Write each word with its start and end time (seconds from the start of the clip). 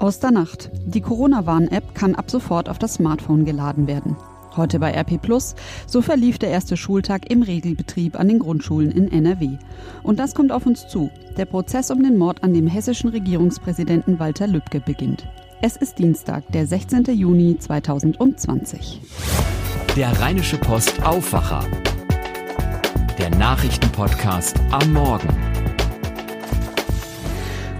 Aus 0.00 0.18
der 0.18 0.30
Nacht. 0.30 0.70
Die 0.86 1.02
Corona-Warn-App 1.02 1.94
kann 1.94 2.14
ab 2.14 2.30
sofort 2.30 2.70
auf 2.70 2.78
das 2.78 2.94
Smartphone 2.94 3.44
geladen 3.44 3.86
werden. 3.86 4.16
Heute 4.56 4.78
bei 4.78 4.92
RP 4.98 5.20
Plus, 5.20 5.54
so 5.86 6.00
verlief 6.00 6.38
der 6.38 6.48
erste 6.48 6.78
Schultag 6.78 7.30
im 7.30 7.42
Regelbetrieb 7.42 8.18
an 8.18 8.28
den 8.28 8.38
Grundschulen 8.38 8.90
in 8.92 9.12
NRW. 9.12 9.58
Und 10.02 10.18
das 10.18 10.34
kommt 10.34 10.52
auf 10.52 10.64
uns 10.64 10.88
zu. 10.88 11.10
Der 11.36 11.44
Prozess 11.44 11.90
um 11.90 12.02
den 12.02 12.16
Mord 12.16 12.42
an 12.42 12.54
dem 12.54 12.66
hessischen 12.66 13.10
Regierungspräsidenten 13.10 14.18
Walter 14.18 14.46
Lübcke 14.46 14.80
beginnt. 14.80 15.26
Es 15.60 15.76
ist 15.76 15.98
Dienstag, 15.98 16.50
der 16.52 16.66
16. 16.66 17.04
Juni 17.12 17.58
2020. 17.58 19.02
Der 19.96 20.18
Rheinische 20.18 20.56
Post 20.56 21.02
Aufwacher. 21.04 21.62
Der 23.18 23.28
Nachrichtenpodcast 23.36 24.56
am 24.70 24.94
Morgen. 24.94 25.49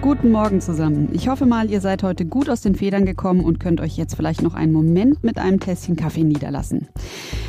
Guten 0.02 0.30
Morgen 0.30 0.62
zusammen. 0.62 1.10
Ich 1.12 1.28
hoffe 1.28 1.44
mal, 1.44 1.70
ihr 1.70 1.82
seid 1.82 2.02
heute 2.02 2.24
gut 2.24 2.48
aus 2.48 2.62
den 2.62 2.74
Federn 2.74 3.04
gekommen 3.04 3.44
und 3.44 3.60
könnt 3.60 3.82
euch 3.82 3.98
jetzt 3.98 4.14
vielleicht 4.14 4.40
noch 4.40 4.54
einen 4.54 4.72
Moment 4.72 5.22
mit 5.22 5.36
einem 5.36 5.60
Tässchen 5.60 5.94
Kaffee 5.94 6.24
niederlassen. 6.24 6.88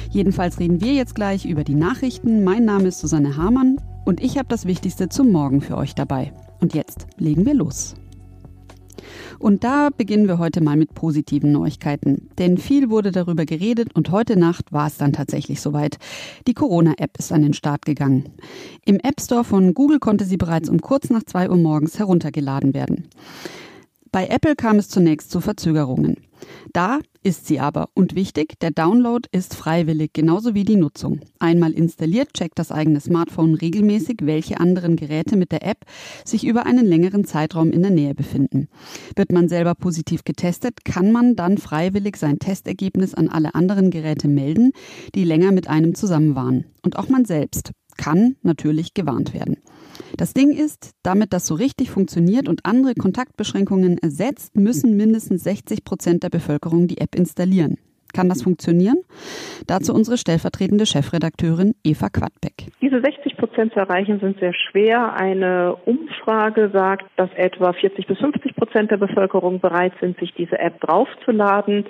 Jedenfalls 0.09 0.59
reden 0.59 0.81
wir 0.81 0.91
jetzt 0.91 1.15
gleich 1.15 1.45
über 1.45 1.63
die 1.63 1.75
Nachrichten. 1.75 2.43
Mein 2.43 2.65
Name 2.65 2.89
ist 2.89 2.99
Susanne 2.99 3.37
Hamann 3.37 3.77
und 4.03 4.21
ich 4.21 4.37
habe 4.37 4.49
das 4.49 4.65
Wichtigste 4.65 5.07
zum 5.07 5.31
Morgen 5.31 5.61
für 5.61 5.77
euch 5.77 5.95
dabei. 5.95 6.33
Und 6.59 6.73
jetzt 6.73 7.07
legen 7.17 7.45
wir 7.45 7.53
los. 7.53 7.95
Und 9.39 9.63
da 9.63 9.89
beginnen 9.95 10.27
wir 10.27 10.37
heute 10.37 10.61
mal 10.61 10.77
mit 10.77 10.93
positiven 10.93 11.51
Neuigkeiten. 11.51 12.29
Denn 12.37 12.57
viel 12.57 12.89
wurde 12.89 13.11
darüber 13.11 13.45
geredet 13.45 13.95
und 13.95 14.11
heute 14.11 14.37
Nacht 14.37 14.71
war 14.71 14.87
es 14.87 14.97
dann 14.97 15.13
tatsächlich 15.13 15.61
soweit. 15.61 15.97
Die 16.47 16.53
Corona-App 16.53 17.17
ist 17.17 17.31
an 17.31 17.41
den 17.41 17.53
Start 17.53 17.85
gegangen. 17.85 18.29
Im 18.85 18.97
App 18.97 19.21
Store 19.21 19.43
von 19.43 19.73
Google 19.73 19.99
konnte 19.99 20.25
sie 20.25 20.37
bereits 20.37 20.69
um 20.69 20.81
kurz 20.81 21.09
nach 21.09 21.23
zwei 21.23 21.49
Uhr 21.49 21.57
morgens 21.57 21.99
heruntergeladen 21.99 22.73
werden. 22.73 23.07
Bei 24.11 24.27
Apple 24.27 24.55
kam 24.55 24.77
es 24.77 24.89
zunächst 24.89 25.31
zu 25.31 25.39
Verzögerungen. 25.39 26.17
Da 26.73 26.99
ist 27.23 27.45
sie 27.45 27.59
aber. 27.59 27.89
Und 27.93 28.15
wichtig, 28.15 28.59
der 28.59 28.71
Download 28.71 29.27
ist 29.31 29.55
freiwillig, 29.55 30.13
genauso 30.13 30.55
wie 30.55 30.63
die 30.63 30.75
Nutzung. 30.75 31.19
Einmal 31.39 31.71
installiert, 31.71 32.33
checkt 32.33 32.57
das 32.57 32.71
eigene 32.71 32.99
Smartphone 32.99 33.53
regelmäßig, 33.53 34.19
welche 34.21 34.59
anderen 34.59 34.95
Geräte 34.95 35.37
mit 35.37 35.51
der 35.51 35.65
App 35.65 35.85
sich 36.25 36.45
über 36.45 36.65
einen 36.65 36.85
längeren 36.85 37.25
Zeitraum 37.25 37.71
in 37.71 37.81
der 37.81 37.91
Nähe 37.91 38.15
befinden. 38.15 38.69
Wird 39.15 39.31
man 39.31 39.49
selber 39.49 39.75
positiv 39.75 40.23
getestet, 40.23 40.83
kann 40.85 41.11
man 41.11 41.35
dann 41.35 41.57
freiwillig 41.57 42.17
sein 42.17 42.39
Testergebnis 42.39 43.13
an 43.13 43.27
alle 43.27 43.53
anderen 43.55 43.91
Geräte 43.91 44.27
melden, 44.27 44.71
die 45.13 45.23
länger 45.23 45.51
mit 45.51 45.67
einem 45.67 45.95
zusammen 45.95 46.35
waren. 46.35 46.65
Und 46.81 46.97
auch 46.97 47.09
man 47.09 47.25
selbst 47.25 47.71
kann 47.97 48.35
natürlich 48.41 48.93
gewarnt 48.93 49.33
werden. 49.33 49.57
Das 50.17 50.33
Ding 50.33 50.51
ist, 50.51 50.91
damit 51.03 51.33
das 51.33 51.47
so 51.47 51.55
richtig 51.55 51.89
funktioniert 51.89 52.47
und 52.47 52.65
andere 52.65 52.93
Kontaktbeschränkungen 52.95 53.97
ersetzt, 53.97 54.55
müssen 54.55 54.97
mindestens 54.97 55.43
60 55.43 55.83
Prozent 55.83 56.23
der 56.23 56.29
Bevölkerung 56.29 56.87
die 56.87 56.99
App 56.99 57.15
installieren. 57.15 57.77
Kann 58.13 58.29
das 58.29 58.43
funktionieren? 58.43 58.97
Dazu 59.67 59.93
unsere 59.93 60.17
stellvertretende 60.17 60.85
Chefredakteurin 60.85 61.75
Eva 61.83 62.09
Quadbeck. 62.09 62.67
Diese 62.81 63.01
60 63.01 63.37
Prozent 63.37 63.73
zu 63.73 63.79
erreichen 63.79 64.19
sind 64.19 64.39
sehr 64.39 64.53
schwer. 64.53 65.13
Eine 65.13 65.75
Umfrage 65.85 66.71
sagt, 66.73 67.05
dass 67.15 67.29
etwa 67.35 67.73
40 67.73 68.07
bis 68.07 68.17
50 68.17 68.55
Prozent 68.55 68.91
der 68.91 68.97
Bevölkerung 68.97 69.59
bereit 69.59 69.93
sind, 70.01 70.19
sich 70.19 70.33
diese 70.33 70.59
App 70.59 70.81
draufzuladen. 70.81 71.85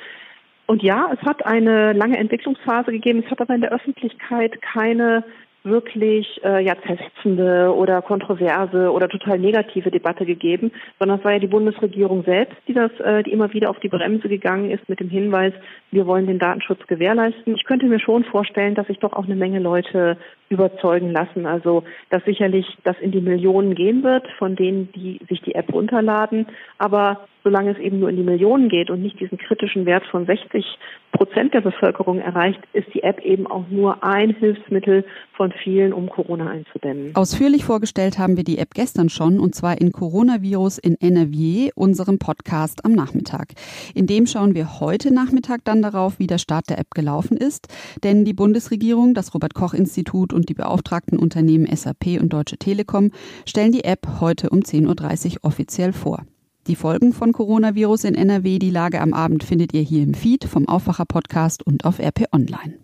Und 0.68 0.84
ja, 0.84 1.10
es 1.12 1.20
hat 1.28 1.46
eine 1.46 1.94
lange 1.94 2.18
Entwicklungsphase 2.18 2.92
gegeben. 2.92 3.24
Es 3.26 3.32
hat 3.32 3.42
aber 3.42 3.56
in 3.56 3.62
der 3.62 3.74
Öffentlichkeit 3.74 4.62
keine 4.62 5.24
wirklich 5.64 6.42
äh, 6.44 6.64
ja 6.64 6.76
zersetzende 6.86 7.74
oder 7.76 8.02
kontroverse 8.02 8.92
oder 8.92 9.08
total 9.08 9.40
negative 9.40 9.92
Debatte 9.92 10.26
gegeben, 10.26 10.72
sondern 11.00 11.20
es 11.20 11.26
war 11.26 11.34
ja 11.34 11.40
die 11.40 11.48
Bundesregierung 11.48 12.24
selbst, 12.24 12.58
die 12.68 12.74
das, 12.74 12.92
äh, 13.00 13.24
die 13.24 13.32
immer 13.32 13.54
wieder 13.54 13.70
auf 13.70 13.80
die 13.80 13.90
Bremse 13.90 14.28
gegangen 14.28 14.72
ist 14.72 14.88
mit 14.90 15.00
dem 15.00 15.10
Hinweis, 15.10 15.54
wir 15.92 16.08
wollen 16.08 16.28
den 16.28 16.40
Datenschutz 16.40 16.86
gewährleisten. 16.88 17.56
Ich 17.56 17.66
könnte 17.66 17.86
mir 17.86 18.00
schon 18.00 18.24
vorstellen, 18.24 18.76
dass 18.76 18.88
sich 18.88 19.00
doch 19.00 19.14
auch 19.14 19.26
eine 19.26 19.36
Menge 19.36 19.60
Leute 19.60 20.18
überzeugen 20.52 21.12
lassen. 21.12 21.46
Also 21.46 21.84
dass 22.10 22.24
sicherlich 22.26 22.66
das 22.84 22.98
in 23.00 23.12
die 23.12 23.22
Millionen 23.22 23.76
gehen 23.76 24.04
wird 24.04 24.28
von 24.38 24.56
denen, 24.56 24.92
die 24.94 25.20
sich 25.30 25.42
die 25.42 25.56
App 25.56 25.74
runterladen. 25.74 26.48
Aber 26.78 27.28
solange 27.44 27.72
es 27.72 27.80
eben 27.80 28.00
nur 28.00 28.10
in 28.10 28.18
die 28.18 28.24
Millionen 28.24 28.70
geht 28.70 28.90
und 28.90 29.02
nicht 29.02 29.20
diesen 29.20 29.38
kritischen 29.38 29.86
Wert 29.86 30.06
von 30.12 30.26
60 30.26 30.66
Prozent 31.12 31.54
der 31.54 31.62
Bevölkerung 31.62 32.20
erreicht, 32.20 32.60
ist 32.74 32.88
die 32.94 33.04
App 33.04 33.20
eben 33.22 33.48
auch 33.48 33.68
nur 33.70 34.04
ein 34.04 34.32
Hilfsmittel 34.32 35.06
von 35.36 35.52
vielen, 35.64 35.92
um 35.92 36.10
Corona 36.10 36.50
einzudämmen. 36.50 37.16
Ausführlich 37.16 37.66
vorgestellt 37.66 38.18
haben 38.18 38.38
wir 38.38 38.44
die 38.44 38.58
App 38.58 38.74
gestern 38.74 39.10
schon 39.10 39.40
und 39.40 39.54
zwar 39.54 39.80
in 39.82 39.92
Coronavirus 39.92 40.78
in 40.78 40.96
NRW, 41.00 41.72
unserem 41.76 42.18
Podcast 42.18 42.86
am 42.86 42.94
Nachmittag. 42.94 43.50
In 43.94 44.08
dem 44.08 44.26
schauen 44.26 44.56
wir 44.56 44.80
heute 44.80 45.14
Nachmittag 45.14 45.62
dann 45.66 45.82
darauf, 45.82 46.20
wie 46.20 46.28
der 46.28 46.38
Start 46.38 46.70
der 46.70 46.80
App 46.80 46.92
gelaufen 46.92 47.38
ist, 47.38 47.68
denn 48.04 48.24
die 48.24 48.34
Bundesregierung, 48.34 49.14
das 49.14 49.34
Robert 49.34 49.54
Koch 49.54 49.74
Institut 49.74 50.34
und 50.34 50.41
die 50.42 50.54
beauftragten 50.54 51.18
Unternehmen 51.18 51.68
SAP 51.76 52.20
und 52.20 52.34
Deutsche 52.34 52.58
Telekom 52.58 53.12
stellen 53.46 53.72
die 53.72 53.84
App 53.84 54.08
heute 54.20 54.50
um 54.50 54.60
10.30 54.60 55.34
Uhr 55.34 55.40
offiziell 55.44 55.94
vor. 55.94 56.26
Die 56.68 56.76
Folgen 56.76 57.12
von 57.12 57.34
Coronavirus 57.34 58.04
in 58.04 58.16
NRW, 58.16 58.60
die 58.60 58.70
Lage 58.70 59.02
am 59.02 59.14
Abend 59.14 59.44
findet 59.44 59.74
ihr 59.74 59.82
hier 59.82 60.04
im 60.04 60.14
Feed 60.14 60.46
vom 60.46 60.68
Aufwacher 60.68 61.06
Podcast 61.06 61.64
und 61.66 61.86
auf 61.86 62.00
RP 62.00 62.26
Online. 62.32 62.76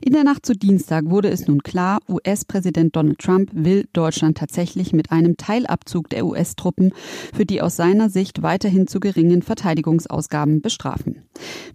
In 0.00 0.12
der 0.12 0.24
Nacht 0.24 0.46
zu 0.46 0.54
Dienstag 0.54 1.06
wurde 1.10 1.28
es 1.28 1.46
nun 1.46 1.62
klar, 1.62 2.00
US-Präsident 2.08 2.94
Donald 2.94 3.18
Trump 3.18 3.50
will 3.52 3.88
Deutschland 3.92 4.38
tatsächlich 4.38 4.92
mit 4.92 5.10
einem 5.10 5.36
Teilabzug 5.36 6.08
der 6.10 6.26
US-Truppen 6.26 6.92
für 7.34 7.44
die 7.44 7.60
aus 7.60 7.76
seiner 7.76 8.10
Sicht 8.10 8.42
weiterhin 8.42 8.86
zu 8.86 9.00
geringen 9.00 9.42
Verteidigungsausgaben 9.42 10.60
bestrafen. 10.60 11.22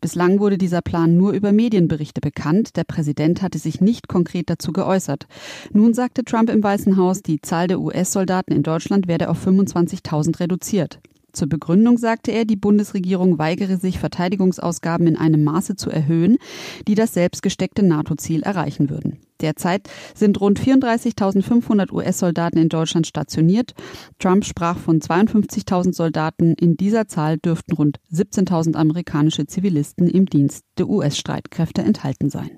Bislang 0.02 0.40
wurde 0.40 0.58
dieser 0.58 0.82
Plan 0.82 1.18
nur 1.18 1.32
über 1.32 1.52
Medienberichte 1.52 2.22
bekannt. 2.22 2.76
Der 2.76 2.84
Präsident 2.84 3.42
hatte 3.42 3.58
sich 3.58 3.82
nicht 3.82 4.08
konkret 4.08 4.50
dazu 4.50 4.74
geäußert. 4.74 5.28
Nun 5.72 5.94
sagte 5.94 6.24
Trump 6.24 6.50
im 6.50 6.64
Weißen 6.64 6.98
Haus, 6.98 7.22
die 7.22 7.42
Zahl 7.42 7.68
der 7.68 7.80
US-Soldaten 7.80 8.54
in 8.54 8.64
Deutschland 8.64 9.08
werde 9.08 9.30
auf 9.30 9.46
25.000 9.46 10.40
reduziert. 10.40 11.00
Zur 11.34 11.50
Begründung 11.50 11.98
sagte 11.98 12.32
er, 12.32 12.46
die 12.46 12.56
Bundesregierung 12.56 13.40
weigere 13.40 13.78
sich, 13.78 13.98
Verteidigungsausgaben 13.98 15.08
in 15.08 15.18
einem 15.18 15.44
Maße 15.44 15.76
zu 15.76 15.90
erhöhen, 15.90 16.38
die 16.88 16.94
das 16.94 17.14
selbstgesteckte 17.14 17.82
NATO-Ziel 17.82 18.44
erreichen 18.44 18.92
würden. 18.92 19.18
Derzeit 19.42 19.90
sind 20.14 20.40
rund 20.40 20.60
34.500 20.60 21.92
US-Soldaten 21.92 22.60
in 22.60 22.70
Deutschland 22.70 23.08
stationiert. 23.08 23.74
Trump 24.20 24.46
sprach 24.46 24.78
von 24.78 25.02
52.000 25.02 25.94
Soldaten. 25.94 26.54
In 26.54 26.78
dieser 26.78 27.08
Zahl 27.08 27.40
dürften 27.40 27.74
rund 27.74 28.00
17.000 28.14 28.76
amerikanische 28.76 29.48
Zivilisten 29.48 30.08
im 30.08 30.28
Dienst 30.28 30.64
der 30.78 30.88
US-Streitkräfte 30.88 31.82
enthalten 31.82 32.30
sein. 32.30 32.52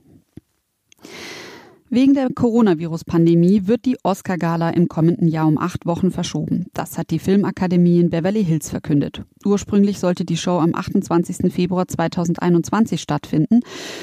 Wegen 1.95 2.13
der 2.13 2.27
Coronavirus-Pandemie 2.27 3.67
wird 3.67 3.85
die 3.85 3.95
Oscar-Gala 4.03 4.71
im 4.71 4.89
kommenden 4.89 5.29
Jahr 5.29 5.47
um 5.47 5.57
acht 5.57 5.85
Wochen 5.85 6.11
verschoben. 6.11 6.65
Das 6.73 6.97
hat 6.97 7.09
die 7.09 7.19
Filmakademie 7.19 8.01
in 8.01 8.09
Beverly 8.09 8.43
Hills 8.43 8.69
verkündet. 8.69 9.23
Ursprünglich 9.45 10.01
sollte 10.01 10.25
die 10.25 10.35
Show 10.35 10.59
am 10.59 10.75
28. 10.75 11.53
Februar 11.53 11.87
2021 11.87 13.01
stattfinden. 13.01 13.61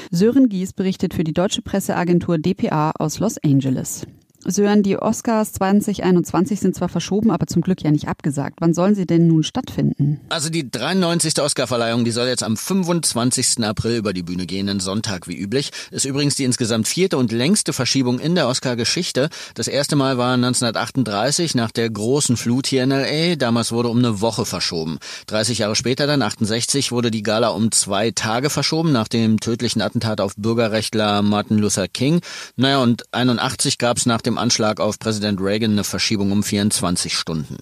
Sören 0.09 0.49
Gies 0.49 0.73
berichtet 0.73 1.13
für 1.13 1.23
die 1.23 1.33
deutsche 1.33 1.61
Presseagentur 1.61 2.39
dpa 2.39 2.93
aus 2.97 3.19
Los 3.19 3.37
Angeles. 3.43 4.07
Sören, 4.45 4.83
die 4.83 4.97
Oscars 4.97 5.53
2021 5.53 6.59
sind 6.59 6.75
zwar 6.75 6.89
verschoben, 6.89 7.31
aber 7.31 7.47
zum 7.47 7.61
Glück 7.61 7.81
ja 7.81 7.91
nicht 7.91 8.07
abgesagt. 8.07 8.57
Wann 8.59 8.73
sollen 8.73 8.93
sie 8.93 9.05
denn 9.05 9.27
nun 9.27 9.43
stattfinden? 9.43 10.19
Also 10.29 10.49
die 10.49 10.69
93. 10.69 11.41
Oscarverleihung, 11.41 12.03
die 12.03 12.11
soll 12.11 12.27
jetzt 12.27 12.43
am 12.43 12.57
25. 12.57 13.63
April 13.63 13.97
über 13.97 14.13
die 14.13 14.23
Bühne 14.23 14.45
gehen, 14.45 14.69
einen 14.69 14.79
Sonntag 14.79 15.27
wie 15.27 15.37
üblich. 15.37 15.71
Ist 15.91 16.05
übrigens 16.05 16.35
die 16.35 16.43
insgesamt 16.43 16.87
vierte 16.87 17.17
und 17.17 17.31
längste 17.31 17.73
Verschiebung 17.73 18.19
in 18.19 18.35
der 18.35 18.47
Oscar-Geschichte. 18.47 19.29
Das 19.55 19.67
erste 19.67 19.95
Mal 19.95 20.17
war 20.17 20.33
1938 20.33 21.55
nach 21.55 21.71
der 21.71 21.89
großen 21.89 22.37
Flut 22.37 22.67
hier 22.67 22.83
in 22.83 22.91
L.A. 22.91 23.35
Damals 23.35 23.71
wurde 23.71 23.89
um 23.89 23.99
eine 23.99 24.21
Woche 24.21 24.45
verschoben. 24.45 24.99
30 25.27 25.59
Jahre 25.59 25.75
später 25.75 26.05
dann, 26.05 26.21
68, 26.21 26.91
wurde 26.91 27.11
die 27.11 27.23
Gala 27.23 27.49
um 27.49 27.71
zwei 27.71 28.11
Tage 28.11 28.49
verschoben 28.49 28.91
nach 28.91 29.07
dem 29.07 29.39
tödlichen 29.39 29.81
Attentat 29.81 30.19
auf 30.19 30.35
Bürgerrechtler 30.35 31.21
Martin 31.21 31.57
Luther 31.57 31.87
King. 31.87 32.21
Naja, 32.55 32.81
und 32.81 33.13
81 33.13 33.77
gab 33.77 33.97
es 33.97 34.05
nach 34.05 34.21
dem 34.21 34.32
dem 34.33 34.37
Anschlag 34.39 34.79
auf 34.79 34.97
Präsident 34.97 35.39
Reagan 35.39 35.73
eine 35.73 35.83
Verschiebung 35.83 36.31
um 36.31 36.43
24 36.43 37.15
Stunden. 37.15 37.57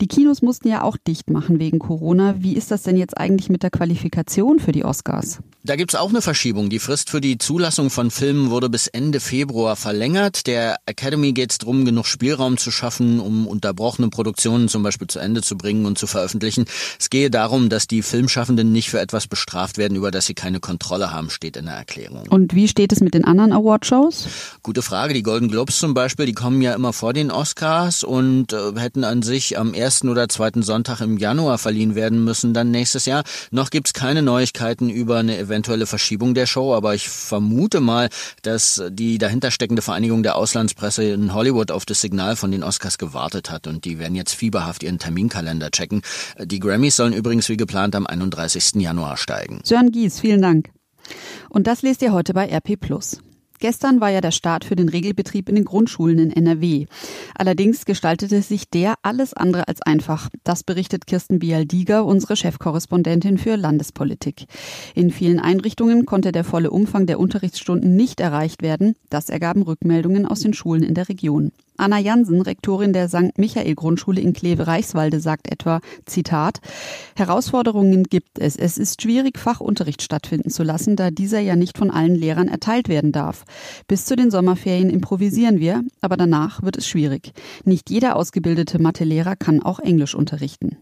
Die 0.00 0.06
Kinos 0.06 0.42
mussten 0.42 0.68
ja 0.68 0.82
auch 0.82 0.96
dicht 0.96 1.28
machen 1.28 1.58
wegen 1.58 1.80
Corona. 1.80 2.36
Wie 2.38 2.54
ist 2.54 2.70
das 2.70 2.84
denn 2.84 2.96
jetzt 2.96 3.18
eigentlich 3.18 3.48
mit 3.48 3.64
der 3.64 3.70
Qualifikation 3.70 4.60
für 4.60 4.70
die 4.70 4.84
Oscars? 4.84 5.40
Da 5.64 5.74
gibt's 5.74 5.96
auch 5.96 6.08
eine 6.08 6.22
Verschiebung. 6.22 6.70
Die 6.70 6.78
Frist 6.78 7.10
für 7.10 7.20
die 7.20 7.36
Zulassung 7.36 7.90
von 7.90 8.12
Filmen 8.12 8.50
wurde 8.50 8.70
bis 8.70 8.86
Ende 8.86 9.18
Februar 9.18 9.74
verlängert. 9.74 10.46
Der 10.46 10.76
Academy 10.86 11.32
geht 11.32 11.50
es 11.50 11.58
darum, 11.58 11.84
genug 11.84 12.06
Spielraum 12.06 12.56
zu 12.56 12.70
schaffen, 12.70 13.18
um 13.18 13.46
unterbrochene 13.46 14.08
Produktionen 14.08 14.68
zum 14.68 14.84
Beispiel 14.84 15.08
zu 15.08 15.18
Ende 15.18 15.42
zu 15.42 15.58
bringen 15.58 15.84
und 15.84 15.98
zu 15.98 16.06
veröffentlichen. 16.06 16.64
Es 16.98 17.10
gehe 17.10 17.28
darum, 17.28 17.68
dass 17.68 17.88
die 17.88 18.02
Filmschaffenden 18.02 18.70
nicht 18.70 18.88
für 18.88 19.00
etwas 19.00 19.26
bestraft 19.26 19.78
werden, 19.78 19.96
über 19.96 20.12
das 20.12 20.26
sie 20.26 20.34
keine 20.34 20.60
Kontrolle 20.60 21.12
haben, 21.12 21.28
steht 21.28 21.56
in 21.56 21.66
der 21.66 21.74
Erklärung. 21.74 22.22
Und 22.30 22.54
wie 22.54 22.68
steht 22.68 22.92
es 22.92 23.00
mit 23.00 23.14
den 23.14 23.24
anderen 23.24 23.52
Awardshows? 23.52 24.28
Gute 24.62 24.80
Frage. 24.80 25.12
Die 25.12 25.24
Golden 25.24 25.48
Globes 25.48 25.80
zum 25.80 25.92
Beispiel, 25.92 26.24
die 26.24 26.34
kommen 26.34 26.62
ja 26.62 26.72
immer 26.72 26.92
vor 26.92 27.12
den 27.12 27.32
Oscars 27.32 28.04
und 28.04 28.52
äh, 28.52 28.72
hätten 28.76 29.02
an 29.02 29.22
sich 29.22 29.58
am 29.58 29.74
ersten 29.88 30.10
oder 30.10 30.28
zweiten 30.28 30.62
Sonntag 30.62 31.00
im 31.00 31.16
Januar 31.16 31.56
verliehen 31.56 31.94
werden 31.94 32.22
müssen 32.22 32.52
dann 32.52 32.70
nächstes 32.70 33.06
Jahr. 33.06 33.24
Noch 33.50 33.70
gibt's 33.70 33.94
keine 33.94 34.20
Neuigkeiten 34.20 34.90
über 34.90 35.16
eine 35.16 35.38
eventuelle 35.38 35.86
Verschiebung 35.86 36.34
der 36.34 36.44
Show, 36.44 36.74
aber 36.74 36.94
ich 36.94 37.08
vermute 37.08 37.80
mal, 37.80 38.10
dass 38.42 38.82
die 38.90 39.16
dahintersteckende 39.16 39.80
Vereinigung 39.80 40.22
der 40.22 40.36
Auslandspresse 40.36 41.04
in 41.04 41.32
Hollywood 41.32 41.70
auf 41.70 41.86
das 41.86 42.02
Signal 42.02 42.36
von 42.36 42.50
den 42.50 42.62
Oscars 42.62 42.98
gewartet 42.98 43.50
hat 43.50 43.66
und 43.66 43.86
die 43.86 43.98
werden 43.98 44.14
jetzt 44.14 44.34
fieberhaft 44.34 44.82
ihren 44.82 44.98
Terminkalender 44.98 45.70
checken. 45.70 46.02
Die 46.38 46.60
Grammys 46.60 46.96
sollen 46.96 47.14
übrigens 47.14 47.48
wie 47.48 47.56
geplant 47.56 47.96
am 47.96 48.06
31. 48.06 48.82
Januar 48.82 49.16
steigen. 49.16 49.62
Sören 49.64 49.90
Gies, 49.90 50.20
vielen 50.20 50.42
Dank. 50.42 50.68
Und 51.48 51.66
das 51.66 51.80
lest 51.80 52.02
ihr 52.02 52.12
heute 52.12 52.34
bei 52.34 52.46
RP 52.54 52.78
Plus. 52.78 53.22
Gestern 53.58 54.00
war 54.00 54.10
ja 54.10 54.20
der 54.20 54.30
Start 54.30 54.64
für 54.64 54.76
den 54.76 54.88
Regelbetrieb 54.88 55.48
in 55.48 55.56
den 55.56 55.64
Grundschulen 55.64 56.18
in 56.18 56.30
NRW. 56.30 56.86
Allerdings 57.34 57.84
gestaltete 57.84 58.42
sich 58.42 58.70
der 58.70 58.94
alles 59.02 59.34
andere 59.34 59.68
als 59.68 59.82
einfach. 59.82 60.28
Das 60.44 60.62
berichtet 60.62 61.06
Kirsten 61.06 61.38
Bialdiger, 61.38 62.04
unsere 62.04 62.36
Chefkorrespondentin 62.36 63.38
für 63.38 63.56
Landespolitik. 63.56 64.46
In 64.94 65.10
vielen 65.10 65.40
Einrichtungen 65.40 66.06
konnte 66.06 66.32
der 66.32 66.44
volle 66.44 66.70
Umfang 66.70 67.06
der 67.06 67.18
Unterrichtsstunden 67.18 67.96
nicht 67.96 68.20
erreicht 68.20 68.62
werden. 68.62 68.94
Das 69.10 69.28
ergaben 69.28 69.62
Rückmeldungen 69.62 70.26
aus 70.26 70.40
den 70.40 70.54
Schulen 70.54 70.82
in 70.82 70.94
der 70.94 71.08
Region. 71.08 71.52
Anna 71.78 71.98
Jansen, 71.98 72.42
Rektorin 72.42 72.92
der 72.92 73.08
St. 73.08 73.38
Michael 73.38 73.76
Grundschule 73.76 74.20
in 74.20 74.32
Kleve-Reichswalde, 74.32 75.20
sagt 75.20 75.50
etwa, 75.50 75.80
Zitat, 76.06 76.58
Herausforderungen 77.16 78.02
gibt 78.02 78.40
es. 78.40 78.56
Es 78.56 78.78
ist 78.78 79.00
schwierig, 79.00 79.38
Fachunterricht 79.38 80.02
stattfinden 80.02 80.50
zu 80.50 80.64
lassen, 80.64 80.96
da 80.96 81.10
dieser 81.12 81.38
ja 81.38 81.54
nicht 81.54 81.78
von 81.78 81.92
allen 81.92 82.16
Lehrern 82.16 82.48
erteilt 82.48 82.88
werden 82.88 83.12
darf. 83.12 83.44
Bis 83.86 84.04
zu 84.06 84.16
den 84.16 84.32
Sommerferien 84.32 84.90
improvisieren 84.90 85.60
wir, 85.60 85.84
aber 86.00 86.16
danach 86.16 86.62
wird 86.62 86.76
es 86.76 86.88
schwierig. 86.88 87.32
Nicht 87.64 87.90
jeder 87.90 88.16
ausgebildete 88.16 88.80
Mathelehrer 88.82 89.36
kann 89.36 89.62
auch 89.62 89.78
Englisch 89.78 90.16
unterrichten. 90.16 90.78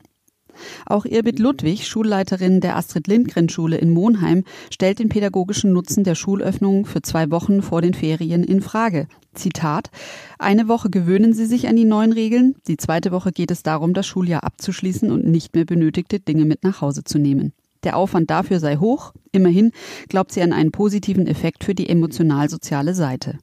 Auch 0.86 1.04
Irbit 1.04 1.38
Ludwig, 1.38 1.86
Schulleiterin 1.86 2.60
der 2.60 2.76
Astrid 2.76 3.06
Lindgren 3.06 3.48
Schule 3.48 3.76
in 3.76 3.90
Monheim, 3.90 4.44
stellt 4.70 4.98
den 4.98 5.08
pädagogischen 5.08 5.72
Nutzen 5.72 6.04
der 6.04 6.14
Schulöffnung 6.14 6.86
für 6.86 7.02
zwei 7.02 7.30
Wochen 7.30 7.62
vor 7.62 7.82
den 7.82 7.94
Ferien 7.94 8.44
in 8.44 8.60
Frage. 8.60 9.08
Zitat 9.34 9.90
Eine 10.38 10.68
Woche 10.68 10.90
gewöhnen 10.90 11.34
Sie 11.34 11.46
sich 11.46 11.68
an 11.68 11.76
die 11.76 11.84
neuen 11.84 12.12
Regeln, 12.12 12.56
die 12.66 12.76
zweite 12.76 13.12
Woche 13.12 13.32
geht 13.32 13.50
es 13.50 13.62
darum, 13.62 13.94
das 13.94 14.06
Schuljahr 14.06 14.44
abzuschließen 14.44 15.10
und 15.10 15.26
nicht 15.26 15.54
mehr 15.54 15.64
benötigte 15.64 16.20
Dinge 16.20 16.44
mit 16.44 16.64
nach 16.64 16.80
Hause 16.80 17.04
zu 17.04 17.18
nehmen. 17.18 17.52
Der 17.84 17.96
Aufwand 17.96 18.30
dafür 18.30 18.58
sei 18.58 18.76
hoch, 18.76 19.12
immerhin 19.32 19.70
glaubt 20.08 20.32
sie 20.32 20.42
an 20.42 20.52
einen 20.52 20.72
positiven 20.72 21.26
Effekt 21.26 21.62
für 21.62 21.74
die 21.74 21.88
emotional-soziale 21.88 22.94
Seite. 22.94 23.38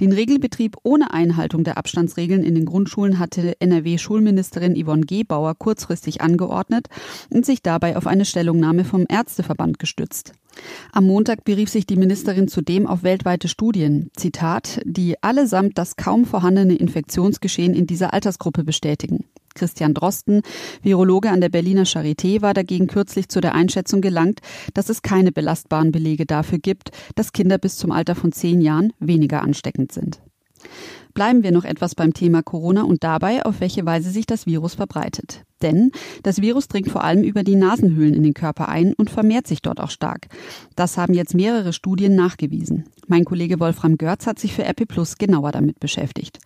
Den 0.00 0.12
Regelbetrieb 0.12 0.76
ohne 0.82 1.12
Einhaltung 1.12 1.64
der 1.64 1.78
Abstandsregeln 1.78 2.42
in 2.42 2.54
den 2.54 2.64
Grundschulen 2.64 3.18
hatte 3.18 3.60
NRW-Schulministerin 3.60 4.74
Yvonne 4.82 5.06
Gebauer 5.06 5.54
kurzfristig 5.54 6.20
angeordnet 6.20 6.88
und 7.30 7.44
sich 7.44 7.62
dabei 7.62 7.96
auf 7.96 8.06
eine 8.06 8.24
Stellungnahme 8.24 8.84
vom 8.84 9.06
Ärzteverband 9.08 9.78
gestützt. 9.78 10.32
Am 10.92 11.06
Montag 11.06 11.44
berief 11.44 11.68
sich 11.68 11.86
die 11.86 11.96
Ministerin 11.96 12.48
zudem 12.48 12.86
auf 12.86 13.02
weltweite 13.02 13.48
Studien, 13.48 14.10
Zitat, 14.16 14.80
die 14.84 15.22
allesamt 15.22 15.78
das 15.78 15.96
kaum 15.96 16.24
vorhandene 16.24 16.74
Infektionsgeschehen 16.74 17.74
in 17.74 17.86
dieser 17.86 18.12
Altersgruppe 18.12 18.64
bestätigen. 18.64 19.24
Christian 19.58 19.94
Drosten, 19.94 20.42
Virologe 20.82 21.30
an 21.30 21.40
der 21.40 21.48
Berliner 21.48 21.84
Charité, 21.84 22.40
war 22.40 22.54
dagegen 22.54 22.86
kürzlich 22.86 23.28
zu 23.28 23.40
der 23.40 23.54
Einschätzung 23.54 24.00
gelangt, 24.00 24.40
dass 24.74 24.88
es 24.88 25.02
keine 25.02 25.32
belastbaren 25.32 25.92
Belege 25.92 26.26
dafür 26.26 26.58
gibt, 26.58 26.92
dass 27.14 27.32
Kinder 27.32 27.58
bis 27.58 27.76
zum 27.76 27.92
Alter 27.92 28.14
von 28.14 28.32
zehn 28.32 28.60
Jahren 28.60 28.92
weniger 29.00 29.42
ansteckend 29.42 29.92
sind. 29.92 30.20
Bleiben 31.14 31.42
wir 31.42 31.52
noch 31.52 31.64
etwas 31.64 31.94
beim 31.94 32.14
Thema 32.14 32.42
Corona 32.42 32.82
und 32.82 33.02
dabei, 33.02 33.44
auf 33.44 33.60
welche 33.60 33.84
Weise 33.84 34.10
sich 34.10 34.26
das 34.26 34.46
Virus 34.46 34.74
verbreitet. 34.74 35.44
Denn 35.62 35.90
das 36.22 36.40
Virus 36.40 36.68
dringt 36.68 36.90
vor 36.90 37.04
allem 37.04 37.22
über 37.22 37.42
die 37.42 37.56
Nasenhöhlen 37.56 38.14
in 38.14 38.22
den 38.22 38.34
Körper 38.34 38.68
ein 38.68 38.94
und 38.94 39.10
vermehrt 39.10 39.46
sich 39.46 39.62
dort 39.62 39.80
auch 39.80 39.90
stark. 39.90 40.28
Das 40.76 40.96
haben 40.96 41.14
jetzt 41.14 41.34
mehrere 41.34 41.72
Studien 41.72 42.14
nachgewiesen. 42.14 42.84
Mein 43.06 43.24
Kollege 43.24 43.58
Wolfram 43.58 43.96
Görz 43.96 44.26
hat 44.26 44.38
sich 44.38 44.52
für 44.52 44.64
RP 44.64 44.86
Plus 44.86 45.16
genauer 45.16 45.52
damit 45.52 45.80
beschäftigt. 45.80 46.38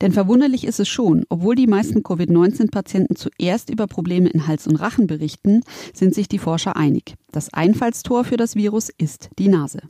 Denn 0.00 0.12
verwunderlich 0.12 0.64
ist 0.64 0.78
es 0.78 0.88
schon, 0.88 1.24
obwohl 1.28 1.56
die 1.56 1.66
meisten 1.66 2.02
Covid-19-Patienten 2.02 3.16
zuerst 3.16 3.70
über 3.70 3.86
Probleme 3.86 4.28
in 4.28 4.46
Hals 4.46 4.66
und 4.66 4.76
Rachen 4.76 5.06
berichten, 5.06 5.62
sind 5.92 6.14
sich 6.14 6.28
die 6.28 6.38
Forscher 6.38 6.76
einig. 6.76 7.14
Das 7.32 7.52
Einfallstor 7.52 8.24
für 8.24 8.36
das 8.36 8.54
Virus 8.54 8.88
ist 8.88 9.30
die 9.38 9.48
Nase. 9.48 9.80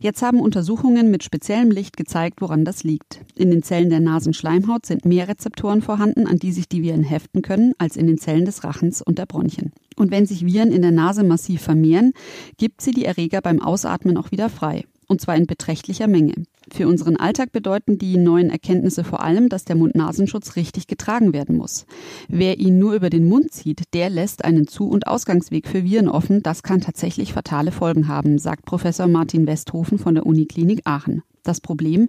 Jetzt 0.00 0.22
haben 0.22 0.40
Untersuchungen 0.40 1.10
mit 1.10 1.24
speziellem 1.24 1.70
Licht 1.70 1.96
gezeigt, 1.96 2.40
woran 2.40 2.64
das 2.64 2.84
liegt. 2.84 3.20
In 3.34 3.50
den 3.50 3.62
Zellen 3.62 3.90
der 3.90 4.00
Nasenschleimhaut 4.00 4.86
sind 4.86 5.04
mehr 5.04 5.28
Rezeptoren 5.28 5.82
vorhanden, 5.82 6.26
an 6.26 6.38
die 6.38 6.52
sich 6.52 6.68
die 6.68 6.82
Viren 6.82 7.02
heften 7.02 7.42
können, 7.42 7.72
als 7.78 7.96
in 7.96 8.06
den 8.06 8.18
Zellen 8.18 8.44
des 8.44 8.64
Rachens 8.64 9.02
und 9.02 9.18
der 9.18 9.26
Bronchien. 9.26 9.72
Und 9.96 10.10
wenn 10.10 10.26
sich 10.26 10.44
Viren 10.44 10.72
in 10.72 10.82
der 10.82 10.92
Nase 10.92 11.24
massiv 11.24 11.62
vermehren, 11.62 12.12
gibt 12.58 12.80
sie 12.80 12.92
die 12.92 13.04
Erreger 13.04 13.40
beim 13.40 13.62
Ausatmen 13.62 14.16
auch 14.16 14.30
wieder 14.30 14.48
frei 14.48 14.84
und 15.08 15.20
zwar 15.20 15.36
in 15.36 15.46
beträchtlicher 15.46 16.06
Menge. 16.06 16.34
Für 16.70 16.88
unseren 16.88 17.16
Alltag 17.16 17.52
bedeuten 17.52 17.98
die 17.98 18.16
neuen 18.16 18.50
Erkenntnisse 18.50 19.04
vor 19.04 19.22
allem, 19.22 19.48
dass 19.48 19.64
der 19.64 19.76
Mund-Nasenschutz 19.76 20.56
richtig 20.56 20.88
getragen 20.88 21.32
werden 21.32 21.56
muss. 21.56 21.86
Wer 22.28 22.58
ihn 22.58 22.78
nur 22.78 22.94
über 22.94 23.08
den 23.08 23.28
Mund 23.28 23.52
zieht, 23.52 23.94
der 23.94 24.10
lässt 24.10 24.44
einen 24.44 24.66
Zu- 24.66 24.88
und 24.88 25.06
Ausgangsweg 25.06 25.68
für 25.68 25.84
Viren 25.84 26.08
offen. 26.08 26.42
Das 26.42 26.64
kann 26.64 26.80
tatsächlich 26.80 27.32
fatale 27.32 27.70
Folgen 27.70 28.08
haben, 28.08 28.38
sagt 28.38 28.66
Professor 28.66 29.06
Martin 29.06 29.46
Westhofen 29.46 29.98
von 29.98 30.14
der 30.14 30.26
Uniklinik 30.26 30.80
Aachen. 30.84 31.22
Das 31.44 31.60
Problem, 31.60 32.08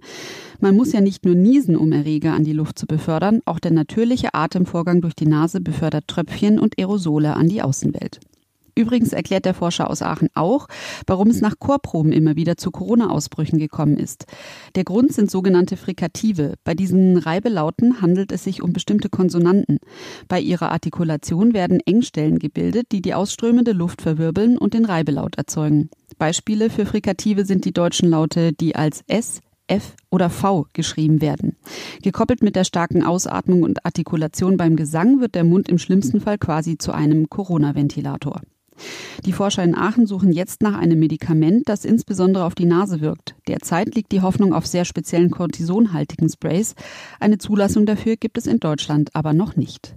man 0.58 0.74
muss 0.76 0.92
ja 0.92 1.00
nicht 1.00 1.24
nur 1.24 1.36
niesen, 1.36 1.76
um 1.76 1.92
Erreger 1.92 2.32
an 2.32 2.42
die 2.42 2.52
Luft 2.52 2.76
zu 2.76 2.86
befördern, 2.86 3.40
auch 3.44 3.60
der 3.60 3.70
natürliche 3.70 4.34
Atemvorgang 4.34 5.00
durch 5.00 5.14
die 5.14 5.26
Nase 5.26 5.60
befördert 5.60 6.08
Tröpfchen 6.08 6.58
und 6.58 6.76
Aerosole 6.76 7.34
an 7.34 7.48
die 7.48 7.62
Außenwelt. 7.62 8.18
Übrigens 8.78 9.12
erklärt 9.12 9.44
der 9.44 9.54
Forscher 9.54 9.90
aus 9.90 10.02
Aachen 10.02 10.28
auch, 10.34 10.68
warum 11.04 11.30
es 11.30 11.40
nach 11.40 11.58
Chorproben 11.58 12.12
immer 12.12 12.36
wieder 12.36 12.56
zu 12.56 12.70
Corona-Ausbrüchen 12.70 13.58
gekommen 13.58 13.96
ist. 13.96 14.26
Der 14.76 14.84
Grund 14.84 15.12
sind 15.12 15.32
sogenannte 15.32 15.76
Frikative. 15.76 16.54
Bei 16.62 16.74
diesen 16.74 17.16
Reibelauten 17.16 18.00
handelt 18.00 18.30
es 18.30 18.44
sich 18.44 18.62
um 18.62 18.72
bestimmte 18.72 19.08
Konsonanten. 19.08 19.78
Bei 20.28 20.38
ihrer 20.38 20.70
Artikulation 20.70 21.54
werden 21.54 21.80
Engstellen 21.86 22.38
gebildet, 22.38 22.92
die 22.92 23.02
die 23.02 23.14
ausströmende 23.14 23.72
Luft 23.72 24.00
verwirbeln 24.00 24.56
und 24.56 24.74
den 24.74 24.84
Reibelaut 24.84 25.34
erzeugen. 25.34 25.90
Beispiele 26.16 26.70
für 26.70 26.86
Frikative 26.86 27.44
sind 27.44 27.64
die 27.64 27.72
deutschen 27.72 28.08
Laute, 28.08 28.52
die 28.52 28.76
als 28.76 29.02
S, 29.08 29.40
F 29.66 29.96
oder 30.08 30.30
V 30.30 30.66
geschrieben 30.72 31.20
werden. 31.20 31.56
Gekoppelt 32.04 32.44
mit 32.44 32.54
der 32.54 32.62
starken 32.62 33.02
Ausatmung 33.02 33.64
und 33.64 33.84
Artikulation 33.84 34.56
beim 34.56 34.76
Gesang 34.76 35.20
wird 35.20 35.34
der 35.34 35.42
Mund 35.42 35.68
im 35.68 35.78
schlimmsten 35.78 36.20
Fall 36.20 36.38
quasi 36.38 36.78
zu 36.78 36.92
einem 36.92 37.28
Corona-Ventilator. 37.28 38.40
Die 39.24 39.32
Forscher 39.32 39.62
in 39.62 39.74
Aachen 39.74 40.06
suchen 40.06 40.32
jetzt 40.32 40.62
nach 40.62 40.78
einem 40.78 40.98
Medikament, 40.98 41.68
das 41.68 41.84
insbesondere 41.84 42.44
auf 42.44 42.54
die 42.54 42.64
Nase 42.64 43.00
wirkt. 43.00 43.34
Derzeit 43.46 43.94
liegt 43.94 44.12
die 44.12 44.22
Hoffnung 44.22 44.52
auf 44.52 44.66
sehr 44.66 44.84
speziellen 44.84 45.30
kortisonhaltigen 45.30 46.28
Sprays. 46.28 46.74
Eine 47.20 47.38
Zulassung 47.38 47.86
dafür 47.86 48.16
gibt 48.16 48.38
es 48.38 48.46
in 48.46 48.60
Deutschland 48.60 49.10
aber 49.14 49.32
noch 49.32 49.56
nicht. 49.56 49.96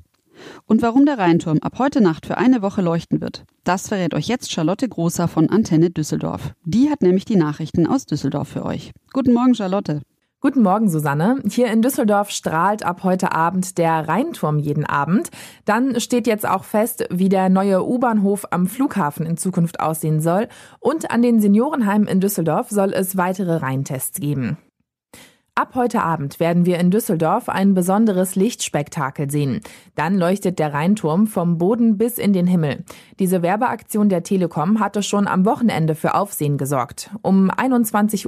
Und 0.66 0.82
warum 0.82 1.06
der 1.06 1.18
Rheinturm 1.18 1.60
ab 1.60 1.76
heute 1.78 2.02
Nacht 2.02 2.26
für 2.26 2.38
eine 2.38 2.62
Woche 2.62 2.82
leuchten 2.82 3.22
wird, 3.22 3.46
das 3.64 3.88
verrät 3.90 4.14
euch 4.14 4.28
jetzt 4.28 4.52
Charlotte 4.52 4.88
Großer 4.88 5.28
von 5.28 5.50
Antenne 5.50 5.92
Düsseldorf. 5.92 6.54
Die 6.66 6.90
hat 6.90 7.02
nämlich 7.02 7.26
die 7.26 7.36
Nachrichten 7.36 7.86
aus 7.86 8.06
Düsseldorf 8.06 8.48
für 8.48 8.66
euch. 8.66 8.92
Guten 9.14 9.34
Morgen, 9.34 9.54
Charlotte. 9.56 10.02
Guten 10.44 10.64
Morgen, 10.64 10.90
Susanne. 10.90 11.40
Hier 11.48 11.68
in 11.68 11.84
Düsseldorf 11.84 12.32
strahlt 12.32 12.84
ab 12.84 13.04
heute 13.04 13.32
Abend 13.32 13.78
der 13.78 14.08
Rheinturm 14.08 14.58
jeden 14.58 14.88
Abend. 14.88 15.30
Dann 15.66 16.00
steht 16.00 16.26
jetzt 16.26 16.50
auch 16.50 16.64
fest, 16.64 17.06
wie 17.12 17.30
der 17.30 17.50
neue 17.50 17.88
U-Bahnhof 17.88 18.48
am 18.50 18.66
Flughafen 18.66 19.28
in 19.28 19.38
Zukunft 19.38 19.80
aussehen 19.80 20.20
soll. 20.20 20.48
Und 20.80 21.12
an 21.12 21.22
den 21.22 21.42
Seniorenheimen 21.42 22.08
in 22.08 22.22
Düsseldorf 22.22 22.72
soll 22.72 22.92
es 22.92 23.18
weitere 23.18 23.58
Rheintests 23.58 24.20
geben. 24.20 24.58
Ab 25.62 25.76
heute 25.76 26.02
Abend 26.02 26.40
werden 26.40 26.66
wir 26.66 26.80
in 26.80 26.90
Düsseldorf 26.90 27.48
ein 27.48 27.76
besonderes 27.76 28.36
Lichtspektakel 28.36 29.30
sehen. 29.30 29.62
Dann 29.94 30.18
leuchtet 30.18 30.58
der 30.58 30.74
Rheinturm 30.74 31.28
vom 31.28 31.60
Boden 31.60 32.00
bis 32.00 32.18
in 32.18 32.34
den 32.34 32.48
Himmel. 32.48 32.84
Diese 33.20 33.44
Werbeaktion 33.44 34.10
der 34.10 34.24
Telekom 34.24 34.80
hatte 34.80 35.04
schon 35.04 35.28
am 35.28 35.46
Wochenende 35.46 35.94
für 35.94 36.16
Aufsehen 36.16 36.58
gesorgt. 36.58 37.12
Um 37.22 37.52
21.30 37.52 38.26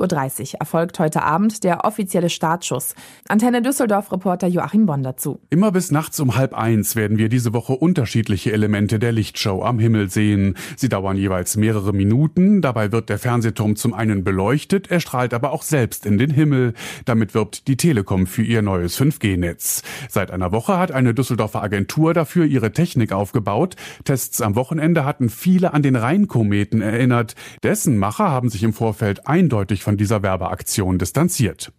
Uhr 0.54 0.60
erfolgt 0.60 1.00
heute 1.00 1.24
Abend 1.24 1.64
der 1.64 1.86
offizielle 1.86 2.30
Startschuss. 2.30 2.94
Antenne 3.28 3.64
Düsseldorf-Reporter 3.64 4.46
Joachim 4.46 4.86
Bonn 4.86 5.02
dazu. 5.02 5.40
Immer 5.50 5.72
bis 5.72 5.90
nachts 5.90 6.20
um 6.20 6.36
halb 6.36 6.54
eins 6.54 6.96
werden 6.96 7.18
wir 7.18 7.30
diese 7.30 7.52
Woche 7.52 7.74
unterschiedliche 7.74 8.52
Elemente 8.52 9.00
der 9.00 9.12
Lichtshow 9.12 9.64
am 9.64 9.80
Himmel 9.80 10.12
sehen. 10.12 10.56
Sie 10.78 10.88
dauern 10.88 11.18
jeweils 11.18 11.58
mehrere 11.58 11.94
Minuten. 11.94 12.62
Dabei 12.62 12.92
wird 12.92 13.10
der 13.10 13.18
Fernsehturm 13.18 13.76
zum 13.76 13.96
einen 13.96 14.24
beleuchtet, 14.24 14.92
er 14.92 15.00
strahlt 15.00 15.34
aber 15.34 15.52
auch 15.52 15.64
selbst 15.64 16.06
in 16.06 16.20
den 16.20 16.30
Himmel. 16.30 16.76
Damit 17.24 17.36
wirbt 17.36 17.70
die 17.70 17.78
Telekom 17.78 18.28
für 18.28 18.44
ihr 18.44 18.62
neues 18.62 19.00
5G-Netz. 19.00 19.82
Seit 20.10 20.30
einer 20.30 20.52
Woche 20.52 20.78
hat 20.78 20.92
eine 20.92 21.14
Düsseldorfer 21.14 21.64
Agentur 21.64 22.14
dafür 22.14 22.44
ihre 22.44 22.74
Technik 22.74 23.14
aufgebaut. 23.14 23.78
Tests 24.04 24.42
am 24.42 24.58
Wochenende 24.58 25.06
hatten 25.06 25.30
viele 25.30 25.74
an 25.74 25.84
den 25.84 25.96
Rheinkometen 25.96 26.82
erinnert. 26.82 27.36
Dessen 27.64 27.98
Macher 27.98 28.30
haben 28.30 28.50
sich 28.50 28.62
im 28.62 28.74
Vorfeld 28.74 29.26
eindeutig 29.26 29.84
von 29.84 29.96
dieser 29.96 30.22
Werbeaktion 30.22 30.98
distanziert. 30.98 31.72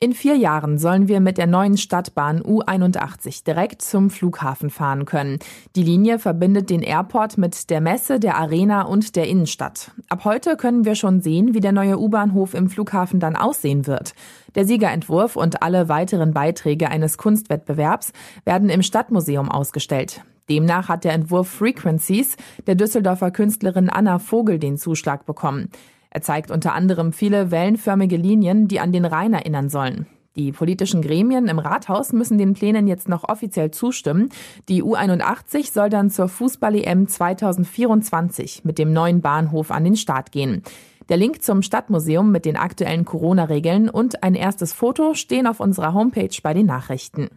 In 0.00 0.12
vier 0.12 0.36
Jahren 0.36 0.78
sollen 0.78 1.08
wir 1.08 1.18
mit 1.18 1.38
der 1.38 1.48
neuen 1.48 1.76
Stadtbahn 1.76 2.40
U81 2.40 3.42
direkt 3.44 3.82
zum 3.82 4.10
Flughafen 4.10 4.70
fahren 4.70 5.06
können. 5.06 5.40
Die 5.74 5.82
Linie 5.82 6.20
verbindet 6.20 6.70
den 6.70 6.82
Airport 6.82 7.36
mit 7.36 7.68
der 7.68 7.80
Messe, 7.80 8.20
der 8.20 8.36
Arena 8.36 8.82
und 8.82 9.16
der 9.16 9.26
Innenstadt. 9.26 9.90
Ab 10.08 10.24
heute 10.24 10.56
können 10.56 10.84
wir 10.84 10.94
schon 10.94 11.20
sehen, 11.20 11.52
wie 11.52 11.58
der 11.58 11.72
neue 11.72 11.98
U-Bahnhof 11.98 12.54
im 12.54 12.70
Flughafen 12.70 13.18
dann 13.18 13.34
aussehen 13.34 13.88
wird. 13.88 14.14
Der 14.54 14.68
Siegerentwurf 14.68 15.34
und 15.34 15.64
alle 15.64 15.88
weiteren 15.88 16.32
Beiträge 16.32 16.90
eines 16.90 17.18
Kunstwettbewerbs 17.18 18.12
werden 18.44 18.68
im 18.68 18.82
Stadtmuseum 18.82 19.50
ausgestellt. 19.50 20.22
Demnach 20.48 20.88
hat 20.88 21.02
der 21.02 21.12
Entwurf 21.12 21.48
Frequencies 21.48 22.36
der 22.68 22.76
Düsseldorfer 22.76 23.32
Künstlerin 23.32 23.90
Anna 23.90 24.20
Vogel 24.20 24.60
den 24.60 24.78
Zuschlag 24.78 25.26
bekommen. 25.26 25.70
Er 26.10 26.22
zeigt 26.22 26.50
unter 26.50 26.74
anderem 26.74 27.12
viele 27.12 27.50
wellenförmige 27.50 28.16
Linien, 28.16 28.68
die 28.68 28.80
an 28.80 28.92
den 28.92 29.04
Rhein 29.04 29.34
erinnern 29.34 29.68
sollen. 29.68 30.06
Die 30.36 30.52
politischen 30.52 31.02
Gremien 31.02 31.48
im 31.48 31.58
Rathaus 31.58 32.12
müssen 32.12 32.38
den 32.38 32.54
Plänen 32.54 32.86
jetzt 32.86 33.08
noch 33.08 33.28
offiziell 33.28 33.72
zustimmen. 33.72 34.28
Die 34.68 34.84
U81 34.84 35.72
soll 35.72 35.90
dann 35.90 36.10
zur 36.10 36.28
Fußball-EM 36.28 37.08
2024 37.08 38.64
mit 38.64 38.78
dem 38.78 38.92
neuen 38.92 39.20
Bahnhof 39.20 39.72
an 39.72 39.82
den 39.82 39.96
Start 39.96 40.30
gehen. 40.30 40.62
Der 41.08 41.16
Link 41.16 41.42
zum 41.42 41.62
Stadtmuseum 41.62 42.30
mit 42.30 42.44
den 42.44 42.56
aktuellen 42.56 43.04
Corona-Regeln 43.04 43.88
und 43.88 44.22
ein 44.22 44.34
erstes 44.34 44.72
Foto 44.72 45.14
stehen 45.14 45.46
auf 45.46 45.58
unserer 45.58 45.92
Homepage 45.92 46.36
bei 46.42 46.54
den 46.54 46.66
Nachrichten. 46.66 47.30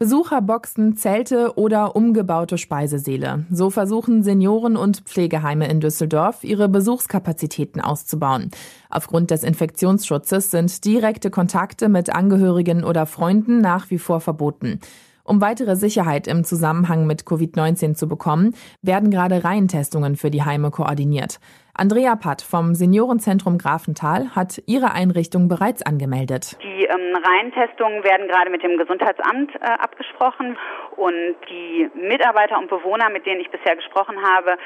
Besucherboxen, 0.00 0.96
Zelte 0.96 1.58
oder 1.58 1.94
umgebaute 1.94 2.56
Speisesäle. 2.56 3.44
So 3.50 3.68
versuchen 3.68 4.22
Senioren 4.22 4.78
und 4.78 5.00
Pflegeheime 5.00 5.68
in 5.68 5.80
Düsseldorf, 5.80 6.42
ihre 6.42 6.70
Besuchskapazitäten 6.70 7.82
auszubauen. 7.82 8.50
Aufgrund 8.88 9.30
des 9.30 9.44
Infektionsschutzes 9.44 10.50
sind 10.50 10.86
direkte 10.86 11.28
Kontakte 11.28 11.90
mit 11.90 12.14
Angehörigen 12.14 12.82
oder 12.82 13.04
Freunden 13.04 13.60
nach 13.60 13.90
wie 13.90 13.98
vor 13.98 14.22
verboten. 14.22 14.80
Um 15.22 15.42
weitere 15.42 15.76
Sicherheit 15.76 16.26
im 16.26 16.44
Zusammenhang 16.44 17.06
mit 17.06 17.24
Covid-19 17.24 17.94
zu 17.94 18.08
bekommen, 18.08 18.54
werden 18.80 19.10
gerade 19.10 19.44
Reihentestungen 19.44 20.16
für 20.16 20.30
die 20.30 20.44
Heime 20.44 20.70
koordiniert. 20.70 21.40
Andrea 21.74 22.16
Patt 22.16 22.42
vom 22.42 22.74
Seniorenzentrum 22.74 23.58
Grafenthal 23.58 24.34
hat 24.34 24.62
ihre 24.66 24.92
Einrichtung 24.92 25.48
bereits 25.48 25.82
angemeldet. 25.82 26.56
Die 26.62 26.84
ähm, 26.84 27.16
Reihentestungen 27.16 28.04
werden 28.04 28.28
gerade 28.28 28.50
mit 28.50 28.62
dem 28.62 28.76
Gesundheitsamt 28.78 29.54
äh, 29.54 29.64
abgesprochen 29.64 30.56
und 30.96 31.36
die 31.48 31.88
Mitarbeiter 31.94 32.58
und 32.58 32.68
Bewohner, 32.68 33.10
mit 33.10 33.26
denen 33.26 33.40
ich 33.40 33.50
bisher 33.50 33.76
gesprochen 33.76 34.16
habe, 34.22 34.56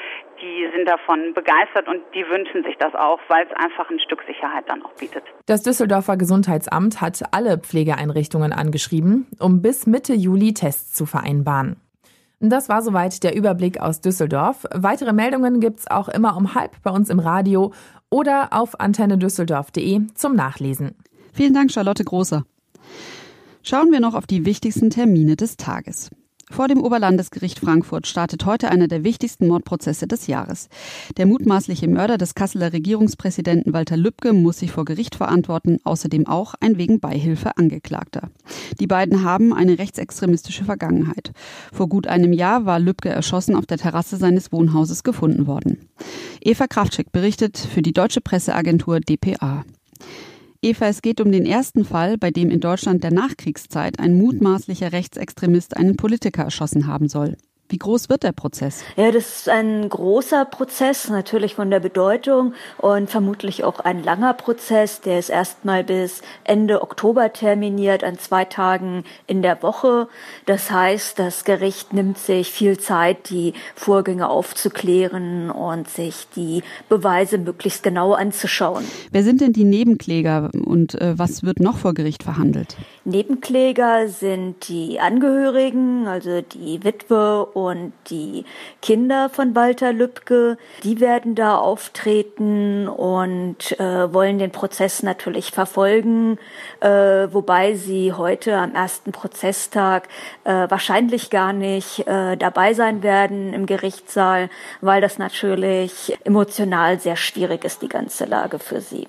die 0.40 0.68
sind 0.74 0.88
davon 0.88 1.34
begeistert 1.34 1.88
und 1.88 2.02
die 2.14 2.26
wünschen 2.28 2.64
sich 2.64 2.76
das 2.78 2.94
auch, 2.94 3.20
weil 3.28 3.46
es 3.46 3.52
einfach 3.56 3.88
ein 3.90 4.00
Stück 4.00 4.22
Sicherheit 4.26 4.64
dann 4.68 4.82
auch 4.82 4.92
bietet. 4.94 5.24
Das 5.46 5.62
Düsseldorfer 5.62 6.16
Gesundheitsamt 6.16 7.00
hat 7.00 7.22
alle 7.32 7.58
Pflegeeinrichtungen 7.58 8.52
angeschrieben, 8.52 9.26
um 9.38 9.62
bis 9.62 9.86
Mitte 9.86 10.14
Juli 10.14 10.54
Tests 10.54 10.94
zu 10.94 11.06
vereinbaren. 11.06 11.76
Das 12.50 12.68
war 12.68 12.82
soweit 12.82 13.22
der 13.22 13.36
Überblick 13.36 13.80
aus 13.80 14.00
Düsseldorf. 14.00 14.64
Weitere 14.72 15.12
Meldungen 15.12 15.60
gibt's 15.60 15.86
auch 15.88 16.08
immer 16.08 16.36
um 16.36 16.54
halb 16.54 16.82
bei 16.82 16.90
uns 16.90 17.10
im 17.10 17.18
Radio 17.18 17.72
oder 18.10 18.52
auf 18.52 18.80
antennedüsseldorf.de 18.80 20.02
zum 20.14 20.34
Nachlesen. 20.34 20.94
Vielen 21.32 21.54
Dank, 21.54 21.72
Charlotte 21.72 22.04
Großer. 22.04 22.44
Schauen 23.62 23.90
wir 23.90 24.00
noch 24.00 24.14
auf 24.14 24.26
die 24.26 24.44
wichtigsten 24.44 24.90
Termine 24.90 25.36
des 25.36 25.56
Tages. 25.56 26.10
Vor 26.50 26.68
dem 26.68 26.82
Oberlandesgericht 26.82 27.58
Frankfurt 27.58 28.06
startet 28.06 28.44
heute 28.44 28.70
einer 28.70 28.86
der 28.86 29.02
wichtigsten 29.02 29.48
Mordprozesse 29.48 30.06
des 30.06 30.26
Jahres. 30.26 30.68
Der 31.16 31.26
mutmaßliche 31.26 31.88
Mörder 31.88 32.18
des 32.18 32.34
Kasseler 32.34 32.72
Regierungspräsidenten 32.72 33.72
Walter 33.72 33.96
Lübcke 33.96 34.32
muss 34.32 34.58
sich 34.58 34.70
vor 34.70 34.84
Gericht 34.84 35.14
verantworten, 35.14 35.78
außerdem 35.84 36.26
auch 36.26 36.54
ein 36.60 36.76
wegen 36.76 37.00
Beihilfe 37.00 37.56
Angeklagter. 37.56 38.30
Die 38.78 38.86
beiden 38.86 39.24
haben 39.24 39.52
eine 39.52 39.78
rechtsextremistische 39.78 40.64
Vergangenheit. 40.64 41.32
Vor 41.72 41.88
gut 41.88 42.06
einem 42.06 42.32
Jahr 42.32 42.66
war 42.66 42.78
Lübcke 42.78 43.08
erschossen 43.08 43.56
auf 43.56 43.66
der 43.66 43.78
Terrasse 43.78 44.16
seines 44.16 44.52
Wohnhauses 44.52 45.02
gefunden 45.02 45.46
worden. 45.46 45.78
Eva 46.40 46.66
Kraftschick 46.66 47.10
berichtet 47.10 47.56
für 47.58 47.82
die 47.82 47.92
deutsche 47.92 48.20
Presseagentur 48.20 49.00
dpa. 49.00 49.64
Eva, 50.64 50.86
es 50.86 51.02
geht 51.02 51.20
um 51.20 51.30
den 51.30 51.44
ersten 51.44 51.84
Fall, 51.84 52.16
bei 52.16 52.30
dem 52.30 52.50
in 52.50 52.58
Deutschland 52.58 53.04
der 53.04 53.12
Nachkriegszeit 53.12 53.98
ein 53.98 54.16
mutmaßlicher 54.16 54.92
Rechtsextremist 54.92 55.76
einen 55.76 55.96
Politiker 55.96 56.44
erschossen 56.44 56.86
haben 56.86 57.06
soll. 57.06 57.36
Wie 57.68 57.78
groß 57.78 58.10
wird 58.10 58.22
der 58.24 58.32
Prozess? 58.32 58.84
Ja, 58.96 59.10
das 59.10 59.38
ist 59.38 59.48
ein 59.48 59.88
großer 59.88 60.44
Prozess, 60.44 61.08
natürlich 61.08 61.54
von 61.54 61.70
der 61.70 61.80
Bedeutung 61.80 62.52
und 62.76 63.08
vermutlich 63.08 63.64
auch 63.64 63.80
ein 63.80 64.04
langer 64.04 64.34
Prozess. 64.34 65.00
Der 65.00 65.18
ist 65.18 65.30
erstmal 65.30 65.82
bis 65.82 66.20
Ende 66.44 66.82
Oktober 66.82 67.32
terminiert, 67.32 68.04
an 68.04 68.18
zwei 68.18 68.44
Tagen 68.44 69.04
in 69.26 69.40
der 69.40 69.62
Woche. 69.62 70.08
Das 70.44 70.70
heißt, 70.70 71.18
das 71.18 71.44
Gericht 71.44 71.94
nimmt 71.94 72.18
sich 72.18 72.52
viel 72.52 72.78
Zeit, 72.78 73.30
die 73.30 73.54
Vorgänge 73.74 74.28
aufzuklären 74.28 75.50
und 75.50 75.88
sich 75.88 76.26
die 76.36 76.62
Beweise 76.90 77.38
möglichst 77.38 77.82
genau 77.82 78.12
anzuschauen. 78.12 78.84
Wer 79.10 79.22
sind 79.22 79.40
denn 79.40 79.54
die 79.54 79.64
Nebenkläger 79.64 80.50
und 80.64 81.00
äh, 81.00 81.18
was 81.18 81.42
wird 81.42 81.60
noch 81.60 81.78
vor 81.78 81.94
Gericht 81.94 82.24
verhandelt? 82.24 82.76
Nebenkläger 83.06 84.08
sind 84.08 84.66
die 84.68 84.98
Angehörigen, 84.98 86.08
also 86.08 86.40
die 86.40 86.82
Witwe 86.84 87.44
und 87.44 87.92
die 88.08 88.46
Kinder 88.80 89.28
von 89.28 89.54
Walter 89.54 89.92
Lübcke. 89.92 90.56
Die 90.82 91.00
werden 91.00 91.34
da 91.34 91.58
auftreten 91.58 92.88
und 92.88 93.78
äh, 93.78 94.12
wollen 94.12 94.38
den 94.38 94.52
Prozess 94.52 95.02
natürlich 95.02 95.50
verfolgen, 95.50 96.38
äh, 96.80 96.88
wobei 96.88 97.74
sie 97.74 98.14
heute 98.14 98.56
am 98.56 98.74
ersten 98.74 99.12
Prozesstag 99.12 100.08
äh, 100.44 100.70
wahrscheinlich 100.70 101.28
gar 101.28 101.52
nicht 101.52 102.06
äh, 102.06 102.38
dabei 102.38 102.72
sein 102.72 103.02
werden 103.02 103.52
im 103.52 103.66
Gerichtssaal, 103.66 104.48
weil 104.80 105.02
das 105.02 105.18
natürlich 105.18 106.16
emotional 106.24 106.98
sehr 106.98 107.16
schwierig 107.16 107.66
ist, 107.66 107.82
die 107.82 107.88
ganze 107.88 108.24
Lage 108.24 108.58
für 108.58 108.80
sie. 108.80 109.08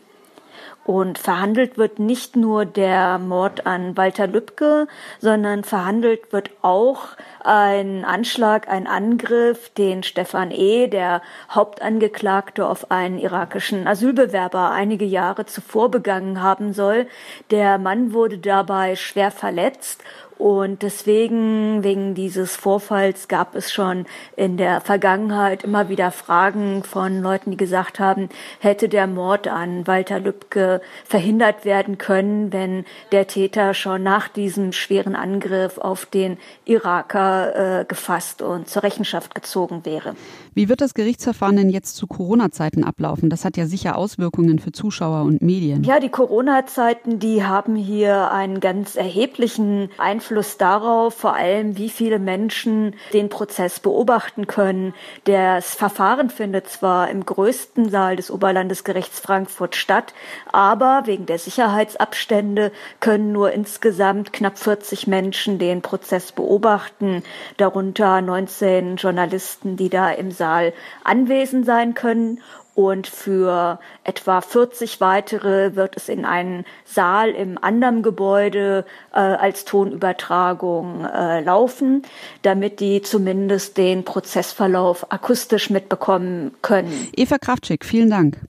Und 0.85 1.17
verhandelt 1.17 1.79
wird 1.79 1.97
nicht 1.97 2.35
nur 2.35 2.63
der 2.63 3.17
Mord 3.17 3.65
an 3.65 3.97
Walter 3.97 4.27
Lübcke, 4.27 4.87
sondern 5.19 5.63
verhandelt 5.63 6.31
wird 6.31 6.51
auch 6.61 7.17
ein 7.45 8.05
Anschlag, 8.05 8.67
ein 8.67 8.87
Angriff, 8.87 9.69
den 9.69 10.03
Stefan 10.03 10.51
E., 10.51 10.87
der 10.87 11.21
Hauptangeklagte 11.49 12.67
auf 12.67 12.91
einen 12.91 13.19
irakischen 13.19 13.87
Asylbewerber 13.87 14.71
einige 14.71 15.05
Jahre 15.05 15.45
zuvor 15.45 15.91
begangen 15.91 16.41
haben 16.41 16.73
soll. 16.73 17.07
Der 17.51 17.77
Mann 17.77 18.13
wurde 18.13 18.37
dabei 18.39 18.95
schwer 18.95 19.31
verletzt 19.31 20.03
und 20.37 20.81
deswegen, 20.81 21.83
wegen 21.83 22.13
dieses 22.13 22.57
Vorfalls, 22.57 23.29
gab 23.29 23.55
es 23.55 23.71
schon 23.71 24.05
in 24.35 24.57
der 24.57 24.81
Vergangenheit 24.81 25.63
immer 25.63 25.87
wieder 25.87 26.11
Fragen 26.11 26.83
von 26.83 27.21
Leuten, 27.21 27.51
die 27.51 27.57
gesagt 27.57 27.99
haben, 27.99 28.27
hätte 28.59 28.89
der 28.89 29.07
Mord 29.07 29.47
an 29.47 29.87
Walter 29.87 30.19
Lübcke 30.19 30.81
verhindert 31.05 31.63
werden 31.63 31.97
können, 31.97 32.51
wenn 32.51 32.85
der 33.13 33.27
Täter 33.27 33.73
schon 33.73 34.03
nach 34.03 34.27
diesem 34.27 34.73
schweren 34.73 35.15
Angriff 35.15 35.77
auf 35.77 36.05
den 36.05 36.37
Iraker 36.65 37.34
äh, 37.81 37.85
gefasst 37.85 38.41
und 38.41 38.69
zur 38.69 38.83
Rechenschaft 38.83 39.35
gezogen 39.35 39.85
wäre. 39.85 40.15
Wie 40.53 40.69
wird 40.69 40.81
das 40.81 40.93
Gerichtsverfahren 40.93 41.57
denn 41.57 41.69
jetzt 41.69 41.95
zu 41.95 42.07
Corona-Zeiten 42.07 42.83
ablaufen? 42.83 43.29
Das 43.29 43.45
hat 43.45 43.57
ja 43.57 43.65
sicher 43.67 43.97
Auswirkungen 43.97 44.59
für 44.59 44.71
Zuschauer 44.71 45.23
und 45.23 45.41
Medien. 45.41 45.83
Ja, 45.83 45.99
die 45.99 46.09
Corona-Zeiten, 46.09 47.19
die 47.19 47.43
haben 47.43 47.75
hier 47.75 48.31
einen 48.31 48.59
ganz 48.59 48.95
erheblichen 48.95 49.89
Einfluss 49.97 50.35
Einfluss 50.35 50.57
darauf, 50.57 51.13
vor 51.13 51.35
allem 51.35 51.77
wie 51.77 51.89
viele 51.89 52.19
Menschen 52.19 52.95
den 53.13 53.29
Prozess 53.29 53.79
beobachten 53.79 54.47
können. 54.47 54.93
Das 55.25 55.75
Verfahren 55.75 56.29
findet 56.29 56.67
zwar 56.67 57.09
im 57.09 57.25
größten 57.25 57.89
Saal 57.89 58.15
des 58.15 58.31
Oberlandesgerichts 58.31 59.19
Frankfurt 59.19 59.75
statt, 59.75 60.13
aber 60.51 61.03
wegen 61.05 61.25
der 61.25 61.37
Sicherheitsabstände 61.37 62.71
können 62.99 63.31
nur 63.31 63.51
insgesamt 63.51 64.33
knapp 64.33 64.57
40 64.57 65.07
Menschen 65.07 65.59
den 65.59 65.81
Prozess 65.81 66.31
beobachten, 66.31 67.23
darunter 67.57 68.21
19 68.21 68.97
Journalisten, 68.97 69.77
die 69.77 69.89
da 69.89 70.11
im 70.11 70.31
Saal 70.31 70.73
anwesend 71.03 71.65
sein 71.65 71.93
können 71.93 72.41
und 72.75 73.07
für 73.07 73.79
etwa 74.03 74.41
40 74.41 74.99
weitere 74.99 75.75
wird 75.77 75.95
es 75.95 76.09
in 76.09 76.25
einen 76.25 76.65
Saal 76.83 77.29
im 77.29 77.57
anderen 77.57 78.03
Gebäude 78.03 78.85
äh, 79.13 79.19
als 79.19 79.63
Tonübertragung 79.63 81.05
äh, 81.05 81.39
laufen, 81.39 82.03
damit 82.41 82.81
die 82.81 83.01
zumindest 83.01 83.77
den 83.77 84.03
Prozessverlauf 84.03 85.11
akustisch 85.11 85.69
mitbekommen 85.69 86.51
können. 86.61 87.07
Eva 87.15 87.37
Kraftschick, 87.37 87.85
vielen 87.85 88.09
Dank. 88.09 88.39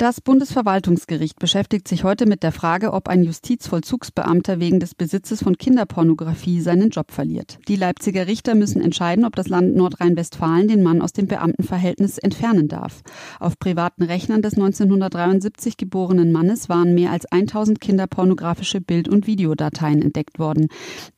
Das 0.00 0.22
Bundesverwaltungsgericht 0.22 1.38
beschäftigt 1.38 1.86
sich 1.86 2.04
heute 2.04 2.24
mit 2.24 2.42
der 2.42 2.52
Frage, 2.52 2.94
ob 2.94 3.06
ein 3.10 3.22
Justizvollzugsbeamter 3.22 4.58
wegen 4.58 4.80
des 4.80 4.94
Besitzes 4.94 5.42
von 5.42 5.58
Kinderpornografie 5.58 6.62
seinen 6.62 6.88
Job 6.88 7.10
verliert. 7.10 7.58
Die 7.68 7.76
Leipziger 7.76 8.26
Richter 8.26 8.54
müssen 8.54 8.80
entscheiden, 8.80 9.26
ob 9.26 9.36
das 9.36 9.48
Land 9.48 9.76
Nordrhein-Westfalen 9.76 10.68
den 10.68 10.82
Mann 10.82 11.02
aus 11.02 11.12
dem 11.12 11.26
Beamtenverhältnis 11.26 12.16
entfernen 12.16 12.66
darf. 12.66 13.02
Auf 13.40 13.58
privaten 13.58 14.02
Rechnern 14.02 14.40
des 14.40 14.54
1973 14.54 15.76
geborenen 15.76 16.32
Mannes 16.32 16.70
waren 16.70 16.94
mehr 16.94 17.10
als 17.10 17.30
1000 17.30 17.78
kinderpornografische 17.78 18.80
Bild- 18.80 19.10
und 19.10 19.26
Videodateien 19.26 20.00
entdeckt 20.00 20.38
worden. 20.38 20.68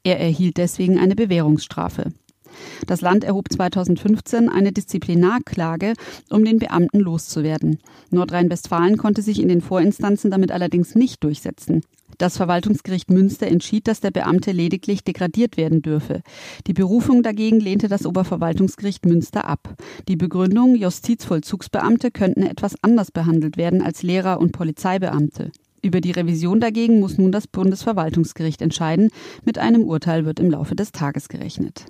Er 0.03 0.19
erhielt 0.19 0.57
deswegen 0.57 0.99
eine 0.99 1.15
Bewährungsstrafe. 1.15 2.11
Das 2.87 3.01
Land 3.01 3.25
erhob 3.25 3.53
2015 3.53 4.49
eine 4.49 4.73
Disziplinarklage, 4.73 5.95
um 6.31 6.45
den 6.45 6.59
Beamten 6.59 7.01
loszuwerden. 7.01 7.79
Nordrhein-Westfalen 8.11 8.97
konnte 8.97 9.23
sich 9.23 9.41
in 9.41 9.49
den 9.49 9.61
Vorinstanzen 9.61 10.31
damit 10.31 10.53
allerdings 10.53 10.95
nicht 10.95 11.23
durchsetzen. 11.25 11.83
Das 12.19 12.37
Verwaltungsgericht 12.37 13.11
Münster 13.11 13.47
entschied, 13.47 13.89
dass 13.89 14.01
der 14.01 14.11
Beamte 14.11 14.53
lediglich 14.53 15.03
degradiert 15.03 15.57
werden 15.57 15.83
dürfe. 15.83 16.23
Die 16.67 16.73
Berufung 16.73 17.23
dagegen 17.23 17.59
lehnte 17.59 17.89
das 17.89 18.07
Oberverwaltungsgericht 18.07 19.07
Münster 19.07 19.47
ab. 19.47 19.75
Die 20.09 20.17
Begründung, 20.17 20.77
Justizvollzugsbeamte 20.77 22.11
könnten 22.11 22.43
etwas 22.43 22.75
anders 22.83 23.11
behandelt 23.11 23.57
werden 23.57 23.83
als 23.83 24.03
Lehrer 24.03 24.41
und 24.41 24.53
Polizeibeamte. 24.53 25.51
Über 25.83 26.01
die 26.01 26.13
Revision 26.13 26.61
dagegen 26.61 27.01
muss 27.01 27.19
nun 27.19 27.33
das 27.33 27.49
Bundesverwaltungsgericht 27.49 28.63
entscheiden. 28.63 29.11
Mit 29.45 29.59
einem 29.59 29.83
Urteil 29.83 30.25
wird 30.25 30.39
im 30.39 30.51
Laufe 30.51 30.77
des 30.77 30.93
Tages 30.93 31.29
gerechnet. 31.29 31.87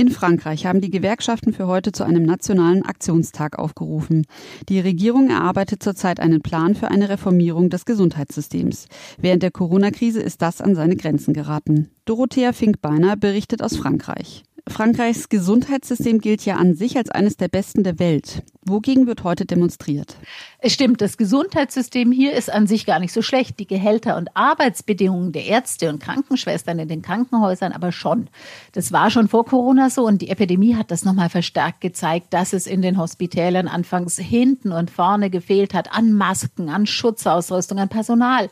In 0.00 0.10
Frankreich 0.10 0.64
haben 0.64 0.80
die 0.80 0.92
Gewerkschaften 0.92 1.52
für 1.52 1.66
heute 1.66 1.90
zu 1.90 2.04
einem 2.04 2.22
nationalen 2.22 2.84
Aktionstag 2.84 3.58
aufgerufen. 3.58 4.26
Die 4.68 4.78
Regierung 4.78 5.28
erarbeitet 5.28 5.82
zurzeit 5.82 6.20
einen 6.20 6.40
Plan 6.40 6.76
für 6.76 6.86
eine 6.86 7.08
Reformierung 7.08 7.68
des 7.68 7.84
Gesundheitssystems. 7.84 8.86
Während 9.20 9.42
der 9.42 9.50
Corona-Krise 9.50 10.20
ist 10.20 10.40
das 10.40 10.60
an 10.60 10.76
seine 10.76 10.94
Grenzen 10.94 11.34
geraten. 11.34 11.90
Dorothea 12.04 12.52
Finkbeiner 12.52 13.16
berichtet 13.16 13.60
aus 13.60 13.76
Frankreich. 13.76 14.44
Frankreichs 14.70 15.28
Gesundheitssystem 15.28 16.20
gilt 16.20 16.44
ja 16.44 16.56
an 16.56 16.74
sich 16.74 16.96
als 16.96 17.10
eines 17.10 17.36
der 17.36 17.48
besten 17.48 17.84
der 17.84 17.98
Welt. 17.98 18.42
Wogegen 18.64 19.06
wird 19.06 19.24
heute 19.24 19.46
demonstriert? 19.46 20.16
Es 20.58 20.72
stimmt, 20.72 21.00
das 21.00 21.16
Gesundheitssystem 21.16 22.12
hier 22.12 22.32
ist 22.32 22.52
an 22.52 22.66
sich 22.66 22.84
gar 22.84 22.98
nicht 22.98 23.12
so 23.12 23.22
schlecht. 23.22 23.58
Die 23.58 23.66
Gehälter 23.66 24.16
und 24.16 24.36
Arbeitsbedingungen 24.36 25.32
der 25.32 25.46
Ärzte 25.46 25.88
und 25.88 26.00
Krankenschwestern 26.00 26.78
in 26.78 26.88
den 26.88 27.02
Krankenhäusern 27.02 27.72
aber 27.72 27.92
schon. 27.92 28.28
Das 28.72 28.92
war 28.92 29.10
schon 29.10 29.28
vor 29.28 29.44
Corona 29.46 29.90
so 29.90 30.06
und 30.06 30.22
die 30.22 30.30
Epidemie 30.30 30.74
hat 30.74 30.90
das 30.90 31.04
nochmal 31.04 31.30
verstärkt 31.30 31.80
gezeigt, 31.80 32.34
dass 32.34 32.52
es 32.52 32.66
in 32.66 32.82
den 32.82 32.98
Hospitälern 32.98 33.68
anfangs 33.68 34.16
hinten 34.16 34.72
und 34.72 34.90
vorne 34.90 35.30
gefehlt 35.30 35.74
hat 35.74 35.92
an 35.92 36.12
Masken, 36.12 36.68
an 36.68 36.86
Schutzausrüstung, 36.86 37.78
an 37.78 37.88
Personal. 37.88 38.50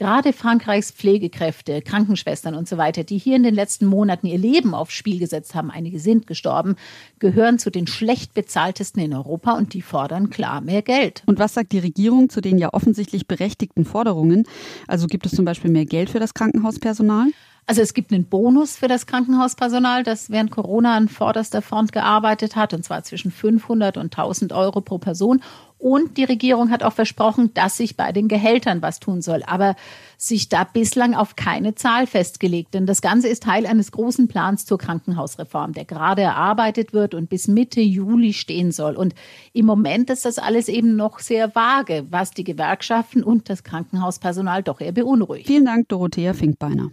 Gerade 0.00 0.32
Frankreichs 0.32 0.92
Pflegekräfte, 0.92 1.82
Krankenschwestern 1.82 2.54
und 2.54 2.66
so 2.66 2.78
weiter, 2.78 3.04
die 3.04 3.18
hier 3.18 3.36
in 3.36 3.42
den 3.42 3.54
letzten 3.54 3.84
Monaten 3.84 4.26
ihr 4.26 4.38
Leben 4.38 4.72
aufs 4.72 4.94
Spiel 4.94 5.18
gesetzt 5.18 5.54
haben, 5.54 5.70
einige 5.70 6.00
sind 6.00 6.26
gestorben, 6.26 6.76
gehören 7.18 7.58
zu 7.58 7.68
den 7.68 7.86
schlecht 7.86 8.32
bezahltesten 8.32 9.02
in 9.02 9.12
Europa 9.12 9.52
und 9.52 9.74
die 9.74 9.82
fordern 9.82 10.30
klar 10.30 10.62
mehr 10.62 10.80
Geld. 10.80 11.22
Und 11.26 11.38
was 11.38 11.52
sagt 11.52 11.72
die 11.72 11.80
Regierung 11.80 12.30
zu 12.30 12.40
den 12.40 12.56
ja 12.56 12.72
offensichtlich 12.72 13.28
berechtigten 13.28 13.84
Forderungen? 13.84 14.44
Also 14.88 15.06
gibt 15.06 15.26
es 15.26 15.32
zum 15.32 15.44
Beispiel 15.44 15.70
mehr 15.70 15.84
Geld 15.84 16.08
für 16.08 16.18
das 16.18 16.32
Krankenhauspersonal? 16.32 17.26
Also 17.66 17.82
es 17.82 17.92
gibt 17.92 18.10
einen 18.10 18.24
Bonus 18.24 18.76
für 18.76 18.88
das 18.88 19.06
Krankenhauspersonal, 19.06 20.02
das 20.02 20.30
während 20.30 20.50
Corona 20.50 20.96
an 20.96 21.08
vorderster 21.08 21.60
Front 21.60 21.92
gearbeitet 21.92 22.56
hat, 22.56 22.72
und 22.72 22.84
zwar 22.84 23.04
zwischen 23.04 23.30
500 23.30 23.98
und 23.98 24.06
1000 24.06 24.54
Euro 24.54 24.80
pro 24.80 24.96
Person. 24.96 25.42
Und 25.80 26.18
die 26.18 26.24
Regierung 26.24 26.70
hat 26.70 26.82
auch 26.82 26.92
versprochen, 26.92 27.54
dass 27.54 27.78
sich 27.78 27.96
bei 27.96 28.12
den 28.12 28.28
Gehältern 28.28 28.82
was 28.82 29.00
tun 29.00 29.22
soll. 29.22 29.42
Aber 29.46 29.76
sich 30.18 30.50
da 30.50 30.64
bislang 30.64 31.14
auf 31.14 31.34
keine 31.36 31.74
Zahl 31.74 32.06
festgelegt. 32.06 32.74
Denn 32.74 32.84
das 32.84 33.00
Ganze 33.00 33.28
ist 33.28 33.44
Teil 33.44 33.64
eines 33.64 33.90
großen 33.90 34.28
Plans 34.28 34.66
zur 34.66 34.76
Krankenhausreform, 34.76 35.72
der 35.72 35.86
gerade 35.86 36.20
erarbeitet 36.20 36.92
wird 36.92 37.14
und 37.14 37.30
bis 37.30 37.48
Mitte 37.48 37.80
Juli 37.80 38.34
stehen 38.34 38.72
soll. 38.72 38.94
Und 38.94 39.14
im 39.54 39.64
Moment 39.64 40.10
ist 40.10 40.26
das 40.26 40.38
alles 40.38 40.68
eben 40.68 40.96
noch 40.96 41.18
sehr 41.18 41.54
vage, 41.54 42.04
was 42.10 42.32
die 42.32 42.44
Gewerkschaften 42.44 43.22
und 43.22 43.48
das 43.48 43.64
Krankenhauspersonal 43.64 44.62
doch 44.62 44.82
eher 44.82 44.92
beunruhigt. 44.92 45.46
Vielen 45.46 45.64
Dank, 45.64 45.88
Dorothea 45.88 46.34
Finkbeiner. 46.34 46.90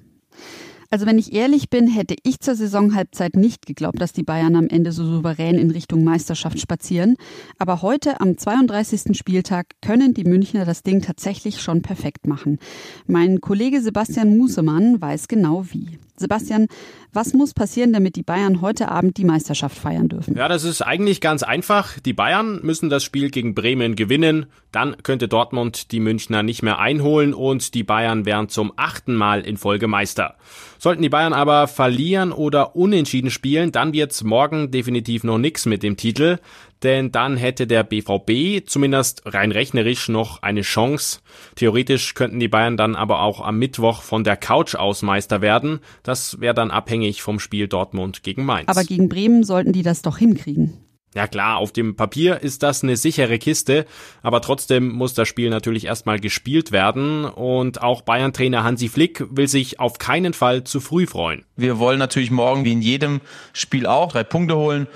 Also 0.89 1.05
wenn 1.05 1.17
ich 1.17 1.33
ehrlich 1.33 1.69
bin, 1.69 1.87
hätte 1.87 2.15
ich 2.23 2.39
zur 2.39 2.55
Saisonhalbzeit 2.55 3.35
nicht 3.35 3.65
geglaubt, 3.65 3.99
dass 3.99 4.13
die 4.13 4.23
Bayern 4.23 4.55
am 4.55 4.67
Ende 4.67 4.91
so 4.91 5.05
souverän 5.05 5.57
in 5.57 5.71
Richtung 5.71 6.03
Meisterschaft 6.03 6.59
spazieren. 6.59 7.17
Aber 7.57 7.81
heute 7.81 8.21
am 8.21 8.37
32. 8.37 9.17
Spieltag 9.17 9.67
können 9.81 10.13
die 10.13 10.23
Münchner 10.23 10.65
das 10.65 10.83
Ding 10.83 11.01
tatsächlich 11.01 11.61
schon 11.61 11.81
perfekt 11.81 12.27
machen. 12.27 12.59
Mein 13.05 13.41
Kollege 13.41 13.81
Sebastian 13.81 14.37
Musemann 14.37 15.01
weiß 15.01 15.27
genau 15.27 15.65
wie. 15.71 15.99
Sebastian, 16.19 16.67
was 17.13 17.33
muss 17.33 17.53
passieren, 17.53 17.93
damit 17.93 18.15
die 18.15 18.23
Bayern 18.23 18.61
heute 18.61 18.89
Abend 18.89 19.17
die 19.17 19.23
Meisterschaft 19.23 19.77
feiern 19.77 20.09
dürfen? 20.09 20.35
Ja, 20.35 20.47
das 20.47 20.63
ist 20.63 20.81
eigentlich 20.81 21.21
ganz 21.21 21.43
einfach. 21.43 21.99
Die 21.99 22.13
Bayern 22.13 22.59
müssen 22.63 22.89
das 22.89 23.03
Spiel 23.03 23.29
gegen 23.29 23.53
Bremen 23.53 23.95
gewinnen. 23.95 24.47
Dann 24.71 24.97
könnte 25.03 25.27
Dortmund 25.27 25.91
die 25.91 25.99
Münchner 25.99 26.41
nicht 26.41 26.63
mehr 26.63 26.79
einholen 26.79 27.35
und 27.35 27.75
die 27.75 27.83
Bayern 27.83 28.25
wären 28.25 28.49
zum 28.49 28.73
achten 28.77 29.15
Mal 29.15 29.41
in 29.41 29.57
Folge 29.57 29.87
Meister. 29.87 30.35
Sollten 30.79 31.01
die 31.01 31.09
Bayern 31.09 31.33
aber 31.33 31.67
verlieren 31.67 32.31
oder 32.31 32.75
unentschieden 32.75 33.31
spielen, 33.31 33.71
dann 33.71 33.93
wird's 33.93 34.23
morgen 34.23 34.71
definitiv 34.71 35.23
noch 35.23 35.37
nix 35.37 35.65
mit 35.65 35.83
dem 35.83 35.97
Titel 35.97 36.39
denn 36.83 37.11
dann 37.11 37.37
hätte 37.37 37.67
der 37.67 37.83
BVB 37.83 38.67
zumindest 38.67 39.21
rein 39.25 39.51
rechnerisch 39.51 40.09
noch 40.09 40.41
eine 40.43 40.61
Chance. 40.61 41.19
Theoretisch 41.55 42.13
könnten 42.13 42.39
die 42.39 42.47
Bayern 42.47 42.77
dann 42.77 42.95
aber 42.95 43.21
auch 43.21 43.41
am 43.41 43.57
Mittwoch 43.57 44.01
von 44.01 44.23
der 44.23 44.37
Couch 44.37 44.75
aus 44.75 45.01
Meister 45.01 45.41
werden. 45.41 45.79
Das 46.03 46.39
wäre 46.39 46.53
dann 46.53 46.71
abhängig 46.71 47.21
vom 47.21 47.39
Spiel 47.39 47.67
Dortmund 47.67 48.23
gegen 48.23 48.45
Mainz. 48.45 48.69
Aber 48.69 48.83
gegen 48.83 49.09
Bremen 49.09 49.43
sollten 49.43 49.73
die 49.73 49.83
das 49.83 50.01
doch 50.01 50.17
hinkriegen. 50.17 50.86
Ja 51.15 51.25
klar, 51.25 51.57
auf 51.57 51.71
dem 51.71 51.95
Papier 51.95 52.41
ist 52.41 52.63
das 52.63 52.83
eine 52.83 52.97
sichere 52.97 53.39
Kiste, 53.39 53.85
aber 54.21 54.41
trotzdem 54.41 54.89
muss 54.89 55.13
das 55.13 55.27
Spiel 55.27 55.49
natürlich 55.49 55.85
erstmal 55.85 56.19
gespielt 56.19 56.71
werden 56.71 57.25
und 57.25 57.81
auch 57.81 58.01
Bayern-Trainer 58.01 58.63
Hansi 58.63 58.89
Flick 58.89 59.25
will 59.29 59.47
sich 59.47 59.79
auf 59.79 59.99
keinen 59.99 60.33
Fall 60.33 60.65
zu 60.65 60.79
früh 60.79 61.07
freuen. 61.07 61.45
Wir 61.55 61.79
wollen 61.79 61.97
natürlich 61.97 62.29
morgen 62.29 62.65
wie 62.65 62.73
in 62.73 62.81
jedem 62.81 63.21
Spiel 63.53 63.87
auch 63.87 64.11
drei 64.11 64.23
Punkte 64.23 64.57
holen 64.57 64.87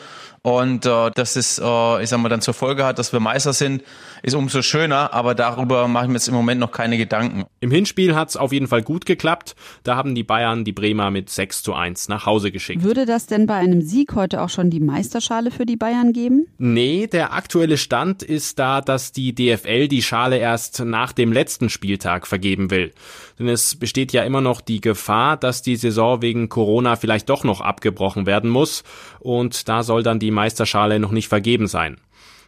und 0.44 0.88
äh, 0.88 1.12
dass 1.12 1.36
es, 1.36 1.60
äh, 1.60 2.04
ich 2.04 2.10
sag 2.10 2.20
mal, 2.20 2.30
dann 2.30 2.42
zur 2.42 2.56
Folge 2.56 2.84
hat, 2.84 2.98
dass 2.98 3.14
wir 3.14 3.20
Meister 3.20 3.54
sind, 3.54 3.84
ist 4.24 4.34
umso 4.34 4.64
schöner, 4.64 5.14
aber 5.14 5.36
darüber 5.36 5.88
mache 5.88 6.06
ich 6.06 6.08
mir 6.10 6.16
jetzt 6.16 6.28
im 6.28 6.34
Moment 6.34 6.60
noch 6.60 6.72
keine 6.72 6.98
Gedanken. 6.98 7.46
Im 7.60 7.70
Hinspiel 7.70 8.16
hat 8.16 8.30
es 8.30 8.38
auf 8.38 8.52
jeden 8.52 8.68
Fall 8.68 8.82
gut 8.82 9.06
geklappt. 9.06 9.56
Da 9.84 9.96
haben 9.96 10.16
die 10.16 10.24
Bayern 10.24 10.64
die 10.64 10.72
Bremer 10.72 11.12
mit 11.12 11.30
6 11.30 11.62
zu 11.62 11.76
1 11.76 12.08
nach 12.08 12.26
Hause 12.26 12.52
geschickt. 12.52 12.84
Würde 12.84 13.06
das 13.06 13.28
denn 13.28 13.46
bei 13.46 13.54
einem 13.54 13.84
Sieg 13.84 14.16
heute 14.16 14.42
auch 14.42 14.50
schon 14.50 14.72
die 14.72 14.80
Meisterschale 14.80 15.52
für 15.52 15.68
die 15.68 15.78
Bayern 15.78 16.12
geben? 16.12 16.48
Nee, 16.58 17.06
der 17.06 17.34
aktuelle 17.34 17.78
Stand 17.78 18.24
ist 18.24 18.58
da, 18.58 18.82
dass 18.82 19.12
die 19.12 19.36
DFL 19.36 19.88
die 19.88 20.02
Schale 20.02 20.38
erst 20.38 20.80
nach 20.84 21.12
dem 21.12 21.32
letzten 21.32 21.70
Spieltag 21.70 22.26
vergeben 22.26 22.72
will. 22.72 22.94
Denn 23.38 23.48
es 23.48 23.76
besteht 23.76 24.12
ja 24.12 24.24
immer 24.24 24.42
noch 24.42 24.62
die 24.62 24.82
Gefahr, 24.82 25.38
dass 25.38 25.62
die 25.62 25.76
Saison 25.76 26.24
wegen 26.24 26.50
Corona 26.50 26.96
vielleicht 26.96 27.30
doch 27.30 27.44
noch 27.44 27.62
abgebrochen 27.62 28.26
werden 28.26 28.50
muss. 28.50 28.84
Und 29.20 29.68
da 29.70 29.84
soll 29.84 30.02
dann 30.02 30.20
die 30.20 30.31
die 30.32 30.36
Meisterschale 30.36 31.00
noch 31.00 31.12
nicht 31.12 31.28
vergeben 31.28 31.68
sein. 31.68 31.98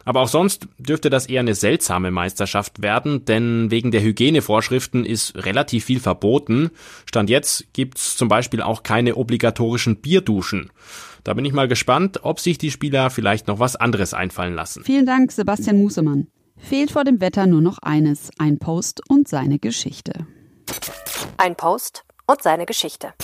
Aber 0.06 0.20
auch 0.20 0.28
sonst 0.28 0.68
dürfte 0.78 1.08
das 1.08 1.26
eher 1.26 1.40
eine 1.40 1.54
seltsame 1.54 2.10
Meisterschaft 2.10 2.82
werden, 2.82 3.24
denn 3.24 3.70
wegen 3.70 3.90
der 3.90 4.02
Hygienevorschriften 4.02 5.04
ist 5.04 5.34
relativ 5.36 5.86
viel 5.86 6.00
verboten. 6.00 6.70
Stand 7.06 7.30
jetzt 7.30 7.72
gibt's 7.72 8.16
zum 8.16 8.28
Beispiel 8.28 8.60
auch 8.60 8.82
keine 8.82 9.16
obligatorischen 9.16 9.96
Bierduschen. 9.96 10.70
Da 11.24 11.32
bin 11.32 11.46
ich 11.46 11.54
mal 11.54 11.68
gespannt, 11.68 12.20
ob 12.22 12.38
sich 12.38 12.58
die 12.58 12.70
Spieler 12.70 13.08
vielleicht 13.08 13.48
noch 13.48 13.58
was 13.60 13.76
anderes 13.76 14.12
einfallen 14.12 14.54
lassen. 14.54 14.84
Vielen 14.84 15.06
Dank, 15.06 15.32
Sebastian 15.32 15.78
Musemann. 15.78 16.26
Fehlt 16.58 16.90
vor 16.90 17.04
dem 17.04 17.20
Wetter 17.20 17.46
nur 17.46 17.62
noch 17.62 17.78
eines, 17.78 18.30
ein 18.38 18.58
Post 18.58 19.00
und 19.08 19.26
seine 19.26 19.58
Geschichte. 19.58 20.26
Ein 21.38 21.56
Post 21.56 22.04
und 22.26 22.42
seine 22.42 22.66
Geschichte. 22.66 23.14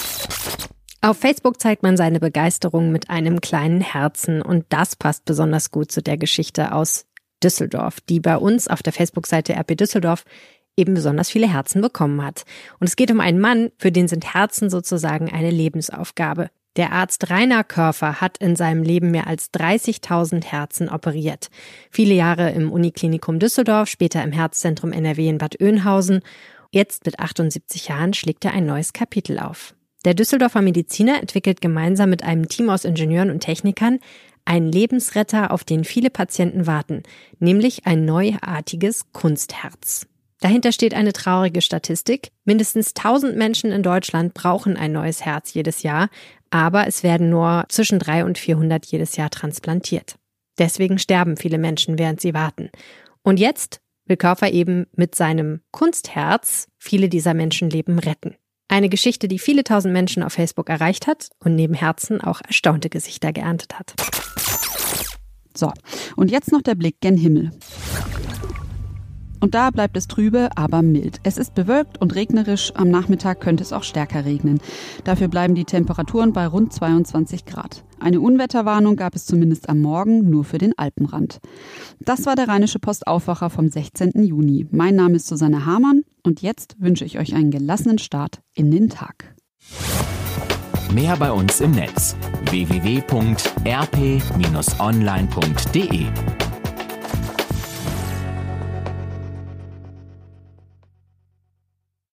Auf 1.02 1.16
Facebook 1.16 1.58
zeigt 1.58 1.82
man 1.82 1.96
seine 1.96 2.20
Begeisterung 2.20 2.92
mit 2.92 3.08
einem 3.08 3.40
kleinen 3.40 3.80
Herzen 3.80 4.42
und 4.42 4.66
das 4.68 4.96
passt 4.96 5.24
besonders 5.24 5.70
gut 5.70 5.90
zu 5.90 6.02
der 6.02 6.18
Geschichte 6.18 6.72
aus 6.74 7.06
Düsseldorf, 7.42 8.00
die 8.02 8.20
bei 8.20 8.36
uns 8.36 8.68
auf 8.68 8.82
der 8.82 8.92
Facebook-Seite 8.92 9.54
RP 9.54 9.78
Düsseldorf 9.78 10.24
eben 10.76 10.92
besonders 10.92 11.30
viele 11.30 11.50
Herzen 11.50 11.80
bekommen 11.80 12.22
hat. 12.22 12.44
Und 12.80 12.86
es 12.86 12.96
geht 12.96 13.10
um 13.10 13.20
einen 13.20 13.40
Mann, 13.40 13.70
für 13.78 13.90
den 13.90 14.08
sind 14.08 14.34
Herzen 14.34 14.68
sozusagen 14.68 15.32
eine 15.32 15.50
Lebensaufgabe. 15.50 16.50
Der 16.76 16.92
Arzt 16.92 17.30
Rainer 17.30 17.64
Körfer 17.64 18.20
hat 18.20 18.36
in 18.36 18.54
seinem 18.54 18.82
Leben 18.82 19.10
mehr 19.10 19.26
als 19.26 19.52
30.000 19.54 20.44
Herzen 20.44 20.90
operiert. 20.90 21.48
Viele 21.90 22.14
Jahre 22.14 22.50
im 22.50 22.70
Uniklinikum 22.70 23.38
Düsseldorf, 23.38 23.88
später 23.88 24.22
im 24.22 24.32
Herzzentrum 24.32 24.92
NRW 24.92 25.28
in 25.30 25.38
Bad 25.38 25.60
Oeynhausen. 25.62 26.20
Jetzt 26.70 27.06
mit 27.06 27.18
78 27.18 27.88
Jahren 27.88 28.12
schlägt 28.12 28.44
er 28.44 28.52
ein 28.52 28.66
neues 28.66 28.92
Kapitel 28.92 29.38
auf. 29.38 29.74
Der 30.04 30.14
Düsseldorfer 30.14 30.62
Mediziner 30.62 31.20
entwickelt 31.20 31.60
gemeinsam 31.60 32.08
mit 32.08 32.22
einem 32.22 32.48
Team 32.48 32.70
aus 32.70 32.84
Ingenieuren 32.84 33.30
und 33.30 33.40
Technikern 33.40 33.98
Ein 34.46 34.72
Lebensretter, 34.72 35.50
auf 35.50 35.64
den 35.64 35.84
viele 35.84 36.08
Patienten 36.08 36.66
warten, 36.66 37.02
nämlich 37.38 37.86
ein 37.86 38.06
neuartiges 38.06 39.12
Kunstherz. 39.12 40.06
Dahinter 40.40 40.72
steht 40.72 40.94
eine 40.94 41.12
traurige 41.12 41.60
Statistik. 41.60 42.30
Mindestens 42.44 42.94
1000 42.96 43.36
Menschen 43.36 43.70
in 43.70 43.82
Deutschland 43.82 44.32
brauchen 44.32 44.78
ein 44.78 44.92
neues 44.92 45.24
Herz 45.24 45.52
jedes 45.52 45.82
Jahr, 45.82 46.08
aber 46.48 46.86
es 46.86 47.02
werden 47.02 47.28
nur 47.28 47.66
zwischen 47.68 47.98
300 47.98 48.26
und 48.26 48.38
400 48.38 48.86
jedes 48.86 49.16
Jahr 49.16 49.28
transplantiert. 49.28 50.16
Deswegen 50.58 50.98
sterben 50.98 51.36
viele 51.36 51.58
Menschen, 51.58 51.98
während 51.98 52.22
sie 52.22 52.32
warten. 52.32 52.70
Und 53.22 53.38
jetzt 53.38 53.80
will 54.06 54.16
Körfer 54.16 54.50
eben 54.50 54.86
mit 54.96 55.14
seinem 55.14 55.60
Kunstherz 55.70 56.68
viele 56.78 57.10
dieser 57.10 57.34
Menschenleben 57.34 57.98
retten. 57.98 58.36
Eine 58.70 58.88
Geschichte, 58.88 59.26
die 59.26 59.40
viele 59.40 59.64
tausend 59.64 59.92
Menschen 59.92 60.22
auf 60.22 60.34
Facebook 60.34 60.68
erreicht 60.68 61.08
hat 61.08 61.30
und 61.40 61.56
neben 61.56 61.74
Herzen 61.74 62.20
auch 62.20 62.40
erstaunte 62.40 62.88
Gesichter 62.88 63.32
geerntet 63.32 63.76
hat. 63.76 63.94
So, 65.56 65.72
und 66.14 66.30
jetzt 66.30 66.52
noch 66.52 66.62
der 66.62 66.76
Blick 66.76 67.00
gen 67.00 67.16
Himmel. 67.16 67.50
Und 69.40 69.56
da 69.56 69.70
bleibt 69.70 69.96
es 69.96 70.06
trübe, 70.06 70.50
aber 70.54 70.82
mild. 70.82 71.18
Es 71.24 71.36
ist 71.36 71.56
bewölkt 71.56 72.00
und 72.00 72.14
regnerisch. 72.14 72.70
Am 72.76 72.90
Nachmittag 72.90 73.40
könnte 73.40 73.64
es 73.64 73.72
auch 73.72 73.82
stärker 73.82 74.24
regnen. 74.24 74.60
Dafür 75.02 75.26
bleiben 75.26 75.56
die 75.56 75.64
Temperaturen 75.64 76.32
bei 76.32 76.46
rund 76.46 76.72
22 76.72 77.46
Grad. 77.46 77.82
Eine 77.98 78.20
Unwetterwarnung 78.20 78.94
gab 78.94 79.16
es 79.16 79.26
zumindest 79.26 79.68
am 79.68 79.80
Morgen 79.80 80.30
nur 80.30 80.44
für 80.44 80.58
den 80.58 80.78
Alpenrand. 80.78 81.40
Das 81.98 82.24
war 82.24 82.36
der 82.36 82.46
Rheinische 82.46 82.78
Postaufwacher 82.78 83.50
vom 83.50 83.68
16. 83.68 84.22
Juni. 84.22 84.68
Mein 84.70 84.94
Name 84.94 85.16
ist 85.16 85.26
Susanne 85.26 85.66
Hamann 85.66 86.04
und 86.22 86.42
jetzt 86.42 86.76
wünsche 86.78 87.04
ich 87.04 87.18
euch 87.18 87.34
einen 87.34 87.50
gelassenen 87.50 87.98
Start 87.98 88.40
in 88.54 88.70
den 88.70 88.88
Tag. 88.88 89.34
Mehr 90.92 91.16
bei 91.16 91.30
uns 91.30 91.60
im 91.60 91.70
Netz 91.72 92.16
www.rp-online.de 92.50 93.30